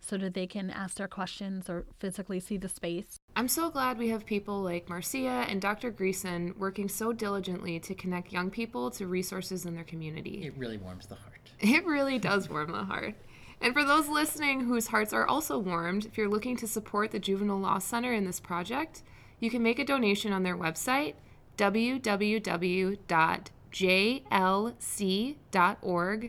so 0.05 0.17
that 0.17 0.33
they 0.33 0.45
can 0.45 0.69
ask 0.69 0.97
their 0.97 1.07
questions 1.07 1.69
or 1.69 1.85
physically 1.99 2.39
see 2.39 2.57
the 2.57 2.67
space. 2.67 3.21
I'm 3.37 3.47
so 3.47 3.69
glad 3.69 3.97
we 3.97 4.09
have 4.09 4.25
people 4.25 4.61
like 4.61 4.89
Marcia 4.89 5.45
and 5.47 5.61
Dr. 5.61 5.91
Greeson 5.91 6.57
working 6.57 6.89
so 6.89 7.13
diligently 7.13 7.79
to 7.79 7.95
connect 7.95 8.33
young 8.33 8.49
people 8.49 8.91
to 8.91 9.07
resources 9.07 9.65
in 9.65 9.75
their 9.75 9.85
community. 9.85 10.43
It 10.45 10.57
really 10.57 10.77
warms 10.77 11.07
the 11.07 11.15
heart. 11.15 11.29
It 11.59 11.85
really 11.85 12.19
does 12.19 12.49
warm 12.49 12.73
the 12.73 12.83
heart. 12.83 13.15
And 13.61 13.73
for 13.73 13.85
those 13.85 14.09
listening 14.09 14.65
whose 14.65 14.87
hearts 14.87 15.13
are 15.13 15.25
also 15.25 15.57
warmed, 15.57 16.05
if 16.05 16.17
you're 16.17 16.27
looking 16.27 16.57
to 16.57 16.67
support 16.67 17.11
the 17.11 17.19
Juvenile 17.19 17.59
Law 17.59 17.79
Center 17.79 18.11
in 18.11 18.25
this 18.25 18.41
project, 18.41 19.03
you 19.39 19.49
can 19.49 19.63
make 19.63 19.79
a 19.79 19.85
donation 19.85 20.33
on 20.33 20.43
their 20.43 20.57
website, 20.57 21.13
www.jlc.org 21.57 23.01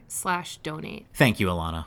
slash 0.07 0.57
donate. 0.59 1.07
Thank 1.13 1.41
you, 1.41 1.49
Alana. 1.49 1.87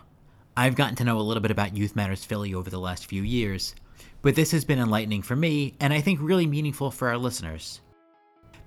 I've 0.60 0.74
gotten 0.74 0.96
to 0.96 1.04
know 1.04 1.20
a 1.20 1.22
little 1.22 1.40
bit 1.40 1.52
about 1.52 1.78
Youth 1.78 1.96
Matters 1.96 2.26
Philly 2.26 2.56
over 2.56 2.72
the 2.72 2.80
last 2.80 3.06
few 3.06 3.22
years, 3.22 3.76
but 4.24 4.34
this 4.34 4.50
has 4.50 4.66
been 4.66 4.80
enlightening 4.80 5.22
for 5.22 5.36
me 5.36 5.76
and 5.80 5.94
I 5.94 6.02
think 6.02 6.20
really 6.20 6.48
meaningful 6.48 6.90
for 6.90 7.10
our 7.10 7.18
listeners. 7.18 7.82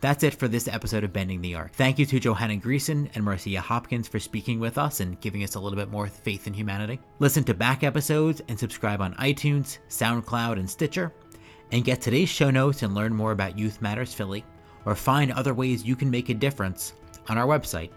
That's 0.00 0.22
it 0.22 0.34
for 0.34 0.46
this 0.46 0.68
episode 0.68 1.02
of 1.02 1.12
Bending 1.12 1.40
the 1.40 1.56
Arc. 1.56 1.72
Thank 1.72 1.98
you 1.98 2.06
to 2.06 2.20
Johanna 2.20 2.58
Greeson 2.58 3.10
and 3.16 3.24
Marcia 3.24 3.60
Hopkins 3.60 4.06
for 4.06 4.20
speaking 4.20 4.60
with 4.60 4.78
us 4.78 5.00
and 5.00 5.20
giving 5.20 5.42
us 5.42 5.56
a 5.56 5.60
little 5.60 5.76
bit 5.76 5.90
more 5.90 6.06
faith 6.06 6.46
in 6.46 6.54
humanity. 6.54 7.00
Listen 7.18 7.42
to 7.42 7.54
back 7.54 7.82
episodes 7.82 8.40
and 8.46 8.56
subscribe 8.56 9.00
on 9.00 9.14
iTunes, 9.14 9.78
SoundCloud, 9.88 10.60
and 10.60 10.70
Stitcher. 10.70 11.12
And 11.72 11.84
get 11.84 12.00
today's 12.00 12.28
show 12.28 12.52
notes 12.52 12.84
and 12.84 12.94
learn 12.94 13.12
more 13.12 13.32
about 13.32 13.58
Youth 13.58 13.82
Matters 13.82 14.14
Philly, 14.14 14.44
or 14.84 14.94
find 14.94 15.32
other 15.32 15.54
ways 15.54 15.84
you 15.84 15.96
can 15.96 16.08
make 16.08 16.28
a 16.28 16.34
difference 16.34 16.92
on 17.28 17.36
our 17.36 17.48
website, 17.48 17.90